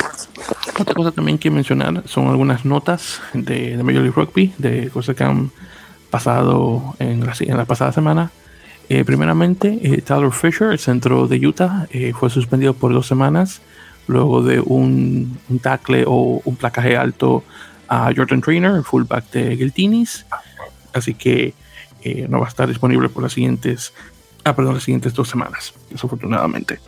[0.81, 5.17] otra cosa también que mencionar son algunas notas de, de Major League Rugby, de cosas
[5.17, 5.51] que han
[6.11, 8.31] pasado en la, en la pasada semana.
[9.07, 11.87] primeramente, Tyler Fisher, el centro de Utah,
[12.19, 13.63] fue suspendido por dos semanas
[14.11, 17.45] luego de un, un tackle o un placaje alto
[17.89, 20.27] a Jordan Trainer, el fullback de Geltinis.
[20.93, 21.55] Así que
[22.03, 23.93] eh, no va a estar disponible por las siguientes,
[24.45, 26.81] ah, perdón, las siguientes dos semanas, desafortunadamente.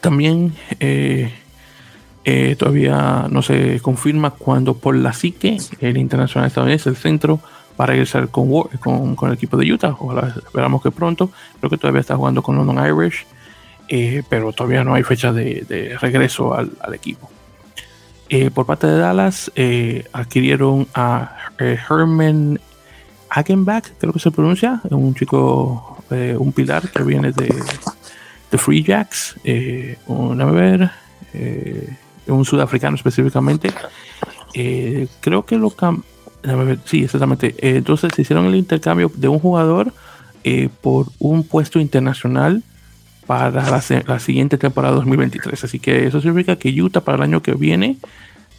[0.00, 0.54] También
[2.24, 7.40] eh, eh, todavía no se confirma cuándo por la psique, el internacional estadounidense, el centro,
[7.80, 8.48] va a regresar con,
[8.78, 9.96] con, el equipo de Utah.
[9.98, 11.30] Ojalá esperamos que pronto.
[11.58, 13.26] Creo que todavía está jugando con London Irish,
[14.28, 17.30] pero todavía no hay fecha de, regreso al equipo.
[18.32, 22.60] Eh, por parte de Dallas eh, adquirieron a eh, Herman
[23.28, 27.52] Hagenbach, creo que se pronuncia, un chico, un pilar que viene de,
[28.50, 29.34] de Free Jacks,
[30.06, 30.90] un, ver,
[32.32, 33.72] un sudafricano específicamente.
[35.20, 35.72] creo que lo
[36.84, 37.54] sí, exactamente.
[37.58, 39.92] entonces se hicieron el intercambio de un jugador
[40.80, 42.62] por un puesto internacional
[43.30, 45.62] para la, siguiente temporada 2023.
[45.62, 47.96] Así que eso significa que Utah para el año que viene,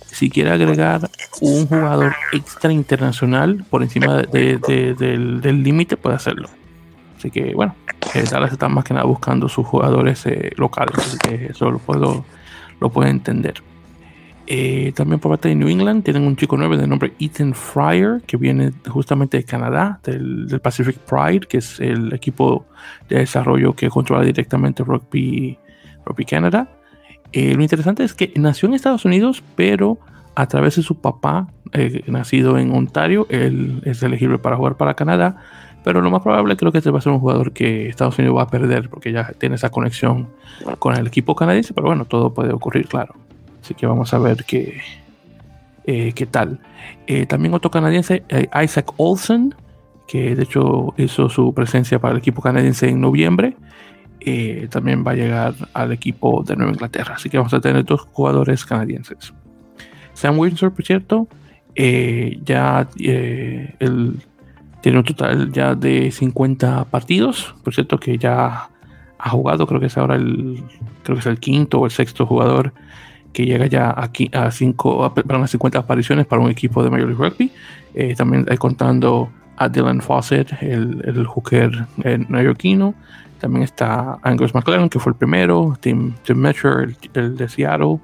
[0.08, 1.10] si quiere agregar
[1.42, 6.48] un jugador extra internacional por encima del límite, puede hacerlo.
[7.18, 7.76] Así que bueno,
[8.16, 11.80] eh, Dallas está más que nada buscando sus jugadores eh, locales, así que eso lo
[11.80, 12.24] puedo,
[12.82, 13.64] lo puedo entender.
[14.48, 18.22] Eh, también por parte de New England tienen un chico nuevo de nombre Ethan Fryer,
[18.26, 22.66] que viene justamente de Canadá, del, Pacific Pride, que es el equipo
[23.08, 25.58] de desarrollo que controla directamente Rugby,
[26.06, 26.68] Rugby Canada.
[27.32, 30.00] Eh, lo interesante es que nació en Estados Unidos, pero
[30.36, 34.96] a través de su papá, eh, nacido en Ontario, él es elegible para jugar para
[34.96, 35.38] Canadá.
[35.84, 38.38] Pero lo más probable creo que este va a ser un jugador que Estados Unidos
[38.38, 40.30] va a perder porque ya tiene esa conexión
[40.80, 41.74] con el equipo canadiense.
[41.74, 43.16] Pero bueno, todo puede ocurrir, claro.
[43.62, 44.80] Así que vamos a ver qué,
[45.86, 46.60] eh, qué tal.
[47.08, 49.56] Eh, también otro canadiense, eh, Isaac Olsen,
[50.08, 53.56] que de hecho hizo su presencia para el equipo canadiense en noviembre.
[54.70, 57.16] también va a llegar al equipo de Nueva Inglaterra.
[57.16, 59.34] Así que vamos a tener dos jugadores canadienses.
[60.14, 61.28] Sam Windsor, por cierto,
[61.76, 64.20] ya él
[64.82, 67.56] tiene un total ya de 50 partidos.
[67.64, 68.70] Por cierto, que ya
[69.18, 70.64] ha jugado, creo que es ahora el,
[71.04, 72.74] creo que es el quinto o el sexto jugador
[73.34, 77.24] que llega ya aquí a, cinco, a 50 apariciones para un equipo de Major League
[77.24, 77.52] Rugby.
[77.94, 81.86] Eh, también hay contando a Dylan Fawcett, el, el hooker
[82.28, 82.96] neoyorquino.
[83.42, 88.00] También está Angus McLaren, que fue el primero, Tim, Tim el, de Seattle,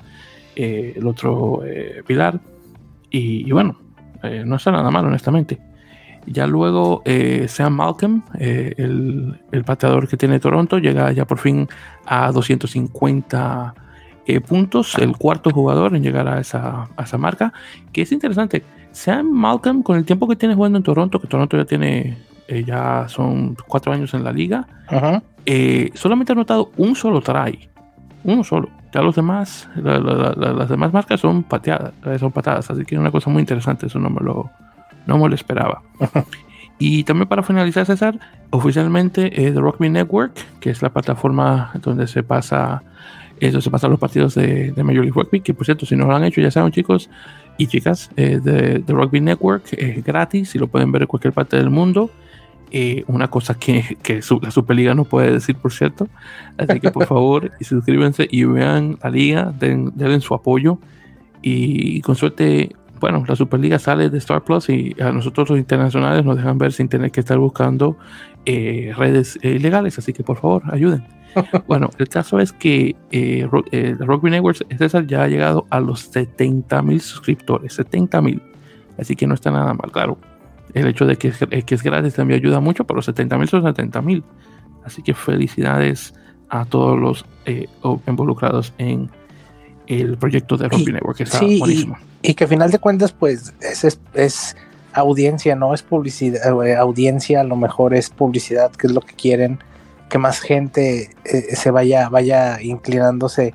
[0.55, 2.39] eh, el otro eh, Pilar.
[3.11, 3.79] Y, bueno,
[4.23, 5.59] eh, no está nada mal, honestamente.
[6.27, 11.39] Ya luego eh, Sam Malcolm, eh, el, el, pateador que tiene Toronto, llega ya por
[11.39, 11.67] fin
[12.05, 13.73] a 250
[14.45, 17.53] puntos, el cuarto jugador en llegar a esa, a esa marca,
[17.93, 18.61] que es interesante.
[18.91, 22.17] Sam Malcolm, con el tiempo que tiene jugando en Toronto, que Toronto ya tiene,
[22.65, 24.67] ya son cuatro años en la liga,
[25.93, 27.69] solamente ha anotado un solo try,
[28.25, 28.69] uno solo.
[28.93, 33.29] Ya los demás, las demás marcas son pateadas, son patadas, así que es una cosa
[33.29, 34.51] muy interesante, eso no me lo,
[35.07, 35.81] no me lo esperaba.
[36.79, 42.07] y también para finalizar, César, oficialmente eh, The Rugby Network, que es la plataforma donde
[42.07, 42.83] se pasa,
[43.39, 46.05] eso se pasan los partidos de, de, Major League Rugby, que por cierto, si no
[46.05, 47.09] lo han hecho, ya saben chicos
[47.57, 51.57] y chicas, eh, de Rugby Network es gratis y lo pueden ver en cualquier parte
[51.57, 52.11] del mundo.
[52.69, 56.09] Eh, una cosa que, que la Superliga no puede decir, por cierto.
[56.57, 60.77] Así que por favor, suscríbanse y vean la liga, den, den su apoyo
[61.41, 66.25] y con suerte, bueno, la Superliga sale de Star Plus y a nosotros los internacionales
[66.25, 67.97] nos dejan ver sin tener que estar buscando
[68.45, 71.05] eh, redes eh, ilegales, así que por favor, ayuden.
[71.67, 76.81] bueno, el caso es que eh, Rugby Networks César ya ha llegado a los 70
[76.81, 78.41] mil suscriptores, 70 mil,
[78.97, 80.17] así que no está nada mal, claro
[80.73, 83.63] el hecho de que es, que es gratis también ayuda mucho, pero 70 mil son
[83.63, 84.23] 70 mil.
[84.83, 86.13] Así que felicidades
[86.49, 87.67] a todos los eh,
[88.07, 89.09] involucrados en
[89.87, 91.97] el proyecto de Rugby Network, que está buenísimo.
[92.01, 94.55] Y, que al final de cuentas, pues es, es,
[94.93, 99.13] audiencia, no es publicidad, eh, audiencia a lo mejor es publicidad, que es lo que
[99.13, 99.59] quieren,
[100.09, 103.53] que más gente eh, se vaya, vaya inclinándose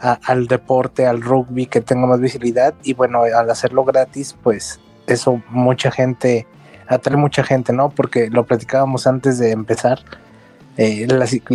[0.00, 2.74] al deporte, al rugby, que tenga más visibilidad.
[2.82, 6.46] Y bueno, al hacerlo gratis, pues eso mucha gente,
[6.86, 7.90] atrae mucha gente, ¿no?
[7.90, 10.00] Porque lo platicábamos antes de empezar.
[10.76, 11.08] Eh,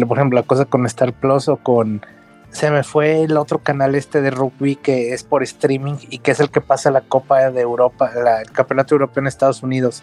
[0.08, 2.06] por ejemplo, la cosa con Star Plus o con.
[2.54, 6.32] Se me fue el otro canal este de rugby que es por streaming y que
[6.32, 10.02] es el que pasa la Copa de Europa, el Campeonato Europeo en Estados Unidos.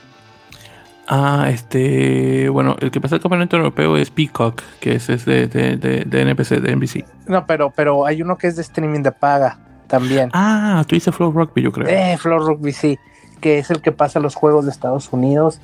[1.08, 2.48] Ah, este.
[2.50, 6.60] Bueno, el que pasa el Campeonato Europeo es Peacock, que es, de, de, de, NPC,
[6.60, 7.04] de NBC.
[7.26, 10.30] No, pero, pero hay uno que es de streaming de paga también.
[10.34, 11.88] Ah, tú dices Flow Rugby, yo creo.
[11.88, 12.98] Eh, Flow Rugby, sí
[13.40, 15.60] que es el que pasa los juegos de Estados Unidos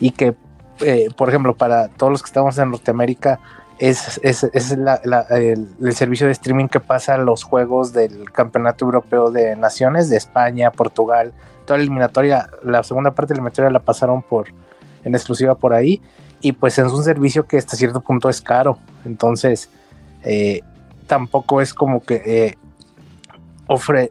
[0.00, 0.34] y que,
[0.80, 3.38] eh, por ejemplo, para todos los que estamos en Norteamérica,
[3.80, 10.10] es, es, el, servicio de streaming que pasa los juegos del Campeonato Europeo de Naciones
[10.10, 11.32] de España, Portugal,
[11.64, 14.48] toda la eliminatoria, la segunda parte de la eliminatoria la pasaron por
[15.02, 16.02] en exclusiva por ahí
[16.42, 19.70] y pues es un servicio que hasta cierto punto es caro, entonces
[20.24, 20.60] eh,
[21.06, 22.58] tampoco es como que eh,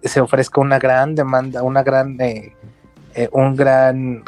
[0.04, 1.84] se ofrezca una gran demanda, una
[2.20, 4.24] eh, un gran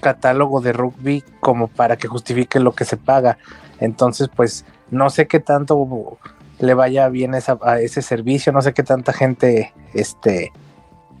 [0.00, 3.38] catálogo de rugby como para que justifique lo que se paga.
[3.78, 6.18] Entonces, pues no sé qué tanto
[6.58, 10.52] le vaya bien a ese servicio, no sé qué tanta gente este,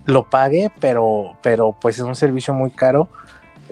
[0.04, 3.08] lo pague, pero, pero pues es un servicio muy caro.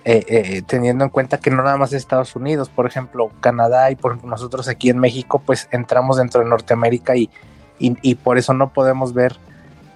[0.05, 3.97] Eh, eh, teniendo en cuenta que no nada más Estados Unidos, por ejemplo, Canadá y
[3.97, 7.29] por nosotros aquí en México, pues entramos dentro de Norteamérica y,
[7.79, 9.37] y por eso no podemos ver,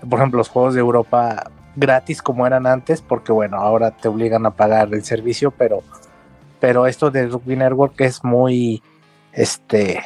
[0.08, 4.44] por ejemplo, los Juegos de Europa gratis como eran antes, porque bueno, ahora te obligan
[4.46, 5.82] a pagar el servicio, pero,
[6.60, 8.82] pero esto de Rugby Network es muy,
[9.32, 10.02] este,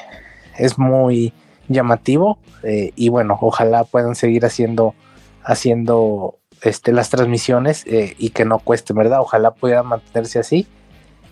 [0.56, 1.32] es muy
[1.68, 4.94] llamativo eh, y bueno, ojalá puedan seguir haciendo,
[5.42, 9.20] haciendo este, las transmisiones eh, y que no cueste, ¿verdad?
[9.20, 10.66] Ojalá puedan mantenerse así,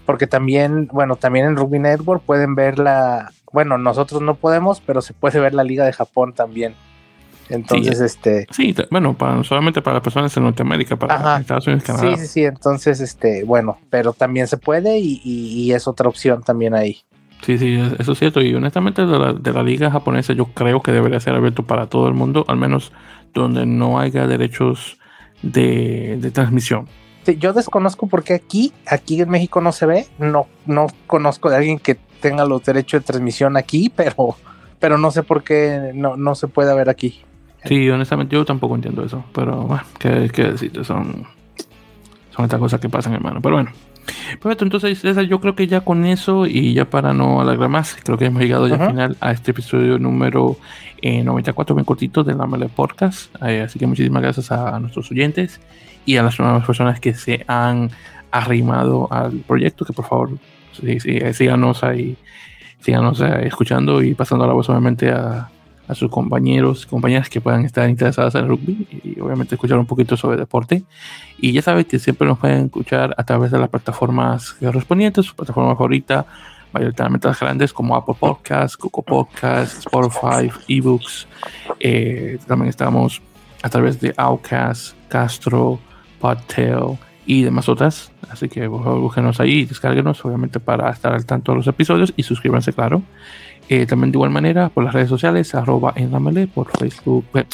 [0.06, 5.00] porque también, bueno, también en Rugby Network pueden ver la, bueno, nosotros no podemos, pero
[5.00, 6.74] se puede ver la Liga de Japón también.
[7.48, 8.46] Entonces, este.
[8.50, 12.16] Sí, bueno, para, solamente para las personas en Norteamérica, para Estados Unidos, Canadá.
[12.16, 12.44] Sí, sí, sí.
[12.44, 17.02] Entonces, este, bueno, pero también se puede y, es otra opción también ahí.
[17.44, 18.40] Sí, sí, eso es cierto.
[18.40, 21.86] Y honestamente, de la, de la liga japonesa, yo creo que debería ser abierto para
[21.86, 22.90] todo el mundo, al menos
[23.34, 24.96] donde no haya derechos
[25.42, 26.88] de, de transmisión.
[27.24, 30.06] Sí, yo desconozco por qué aquí, aquí en México no se ve.
[30.18, 34.36] No, no conozco de alguien que tenga los derechos de transmisión aquí, pero,
[34.78, 37.22] pero no sé por qué no, no se puede ver aquí.
[37.64, 40.84] Sí, honestamente yo tampoco entiendo eso, pero bueno, ¿qué, qué decirte?
[40.84, 41.26] Son,
[42.34, 43.40] son estas cosas que pasan, hermano.
[43.42, 43.70] Pero bueno,
[44.40, 48.18] perfecto, entonces yo creo que ya con eso y ya para no alargar más, creo
[48.18, 50.56] que hemos llegado ya al final a este episodio número
[51.02, 53.34] 94, eh, bien cortito de la Mele Podcast.
[53.42, 55.60] Eh, así que muchísimas gracias a, nuestros oyentes
[56.06, 57.90] y a las nuevas personas que se han
[58.30, 60.30] arrimado al proyecto, que por favor
[60.72, 62.16] sí, sí, síganos ahí,
[62.80, 65.48] síganos eh, escuchando y pasando la voz obviamente a
[65.86, 69.86] a sus compañeros compañeras que puedan estar interesadas en el rugby y obviamente escuchar un
[69.86, 70.84] poquito sobre deporte.
[71.38, 75.34] Y ya sabes que siempre nos pueden escuchar a través de las plataformas correspondientes, su
[75.34, 76.26] plataforma favorita,
[76.72, 81.26] mayoritariamente las grandes como Apple Podcasts, Google Podcasts, Spotify, eBooks.
[81.78, 83.22] Eh, también estamos
[83.62, 85.78] a través de Outcast, Castro,
[86.20, 88.12] Podtail y demás otras.
[88.30, 91.66] Así que por favor búsquenos ahí y descárguenos, obviamente, para estar al tanto de los
[91.66, 93.02] episodios y suscríbanse, claro.
[93.68, 97.24] Eh, también de igual manera por las redes sociales, arroba en la mele, por Facebook,
[97.34, 97.44] eh,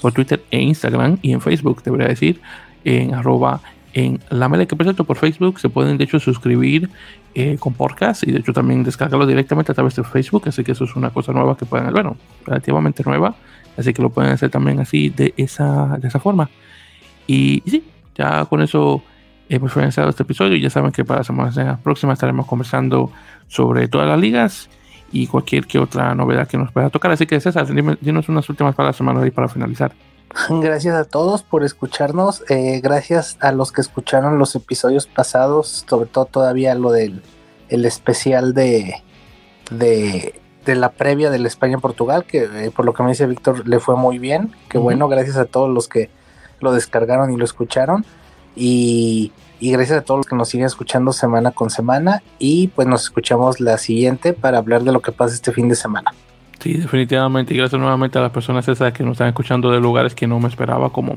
[0.00, 2.40] por Twitter e Instagram y en Facebook, debería decir,
[2.84, 3.60] en arroba
[3.92, 6.90] en la mele, que por cierto por Facebook se pueden de hecho suscribir
[7.34, 10.72] eh, con podcast y de hecho también descargarlo directamente a través de Facebook, así que
[10.72, 13.34] eso es una cosa nueva que pueden, bueno, relativamente nueva,
[13.76, 16.50] así que lo pueden hacer también así de esa, de esa forma.
[17.26, 17.84] Y, y sí,
[18.14, 19.02] ya con eso
[19.48, 23.10] hemos finalizado este episodio y ya saben que para la semana próxima estaremos conversando
[23.46, 24.68] sobre todas las ligas
[25.12, 27.10] y cualquier que otra novedad que nos pueda tocar.
[27.10, 27.66] Así que César,
[28.00, 29.92] dinos unas últimas palabras hermano, para finalizar.
[30.50, 32.44] Gracias a todos por escucharnos.
[32.50, 37.22] Eh, gracias a los que escucharon los episodios pasados, sobre todo todavía lo del
[37.68, 39.02] el especial de,
[39.70, 43.80] de, de la previa del España-Portugal, que eh, por lo que me dice Víctor le
[43.80, 44.52] fue muy bien.
[44.68, 46.10] Que bueno, gracias a todos los que
[46.60, 48.04] lo descargaron y lo escucharon.
[48.54, 52.22] Y y gracias a todos los que nos siguen escuchando semana con semana.
[52.38, 55.76] Y pues nos escuchamos la siguiente para hablar de lo que pasa este fin de
[55.76, 56.12] semana.
[56.60, 57.54] Sí, definitivamente.
[57.54, 60.40] Y gracias nuevamente a las personas esas que nos están escuchando de lugares que no
[60.40, 61.14] me esperaba, como,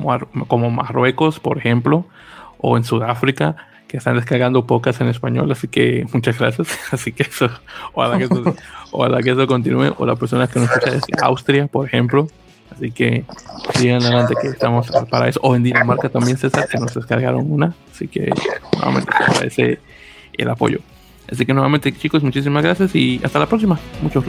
[0.48, 2.06] como Marruecos, por ejemplo,
[2.58, 3.56] o en Sudáfrica,
[3.88, 5.52] que están descargando pocas en español.
[5.52, 6.78] Así que muchas gracias.
[6.92, 7.50] Así que eso,
[7.94, 8.56] ojalá que eso,
[8.92, 9.94] ojalá que eso continúe.
[9.98, 12.28] O las personas que nos escuchan de Austria, por ejemplo,
[12.80, 13.26] Así que
[13.76, 15.40] sigan adelante que estamos para eso.
[15.44, 17.76] O en Dinamarca también, César, que nos descargaron una.
[17.92, 18.32] Así que
[18.74, 19.80] nuevamente agradece
[20.38, 20.80] el apoyo.
[21.30, 23.78] Así que nuevamente, chicos, muchísimas gracias y hasta la próxima.
[24.02, 24.24] Muchos